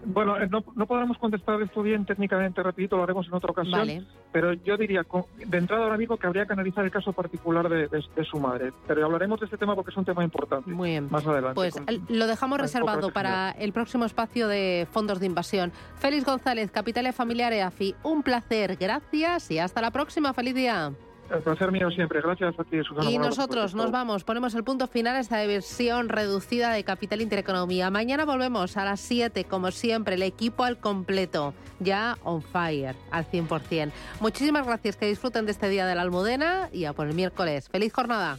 Bueno, 0.05 0.37
eh, 0.39 0.47
no, 0.49 0.63
no, 0.75 0.85
podremos 0.85 1.17
contestar 1.17 1.61
esto 1.61 1.81
bien 1.81 2.05
técnicamente, 2.05 2.61
repito, 2.61 2.97
lo 2.97 3.03
haremos 3.03 3.27
en 3.27 3.33
otra 3.33 3.51
ocasión. 3.51 4.05
Pero 4.31 4.53
yo 4.53 4.77
diría, 4.77 5.05
de 5.45 5.57
entrada 5.57 5.83
ahora 5.83 5.97
mismo, 5.97 6.17
que 6.17 6.27
habría 6.27 6.45
que 6.45 6.53
analizar 6.53 6.85
el 6.85 6.91
caso 6.91 7.13
particular 7.13 7.67
de, 7.69 7.89
su 8.29 8.39
madre. 8.39 8.71
Pero 8.87 9.05
hablaremos 9.05 9.39
de 9.39 9.45
este 9.45 9.57
tema 9.57 9.75
porque 9.75 9.91
es 9.91 9.97
un 9.97 10.05
tema 10.05 10.23
importante. 10.23 10.69
Muy 10.71 10.91
bien. 10.91 11.07
Más 11.09 11.25
adelante. 11.25 11.55
Pues 11.55 11.75
lo 12.09 12.27
dejamos 12.27 12.59
reservado 12.59 13.11
para 13.11 13.51
el 13.51 13.73
próximo 13.73 14.05
espacio 14.05 14.47
de 14.47 14.87
fondos 14.91 15.19
de 15.19 15.25
invasión. 15.25 15.71
Félix 15.95 16.25
González, 16.25 16.71
Capitales 16.71 17.15
Familiar 17.15 17.53
EAFI. 17.53 17.95
Un 18.03 18.23
placer, 18.23 18.77
gracias 18.77 19.51
y 19.51 19.59
hasta 19.59 19.81
la 19.81 19.91
próxima. 19.91 20.33
Feliz 20.33 20.55
día. 20.55 20.91
El 21.29 21.41
placer 21.41 21.71
mío 21.71 21.89
siempre. 21.91 22.21
Gracias 22.21 22.53
a 22.59 22.63
ti, 22.63 22.77
Susana. 22.83 23.09
Y 23.09 23.17
nosotros 23.17 23.73
nos 23.73 23.91
vamos. 23.91 24.23
Ponemos 24.23 24.53
el 24.55 24.63
punto 24.63 24.87
final 24.87 25.15
a 25.15 25.19
esta 25.19 25.45
versión 25.45 26.09
reducida 26.09 26.71
de 26.71 26.83
Capital 26.83 27.21
Intereconomía. 27.21 27.89
Mañana 27.89 28.25
volvemos 28.25 28.77
a 28.77 28.85
las 28.85 28.99
7, 28.99 29.45
como 29.45 29.71
siempre, 29.71 30.15
el 30.15 30.23
equipo 30.23 30.63
al 30.63 30.77
completo. 30.77 31.53
Ya 31.79 32.17
on 32.23 32.41
fire, 32.41 32.95
al 33.11 33.25
100%. 33.29 33.91
Muchísimas 34.19 34.65
gracias. 34.65 34.95
Que 34.97 35.07
disfruten 35.07 35.45
de 35.45 35.51
este 35.51 35.67
día 35.67 35.85
de 35.85 35.95
la 35.95 36.03
Almudena 36.03 36.69
y 36.71 36.85
a 36.85 36.93
por 36.93 37.07
el 37.07 37.15
miércoles. 37.15 37.69
¡Feliz 37.69 37.91
jornada! 37.91 38.37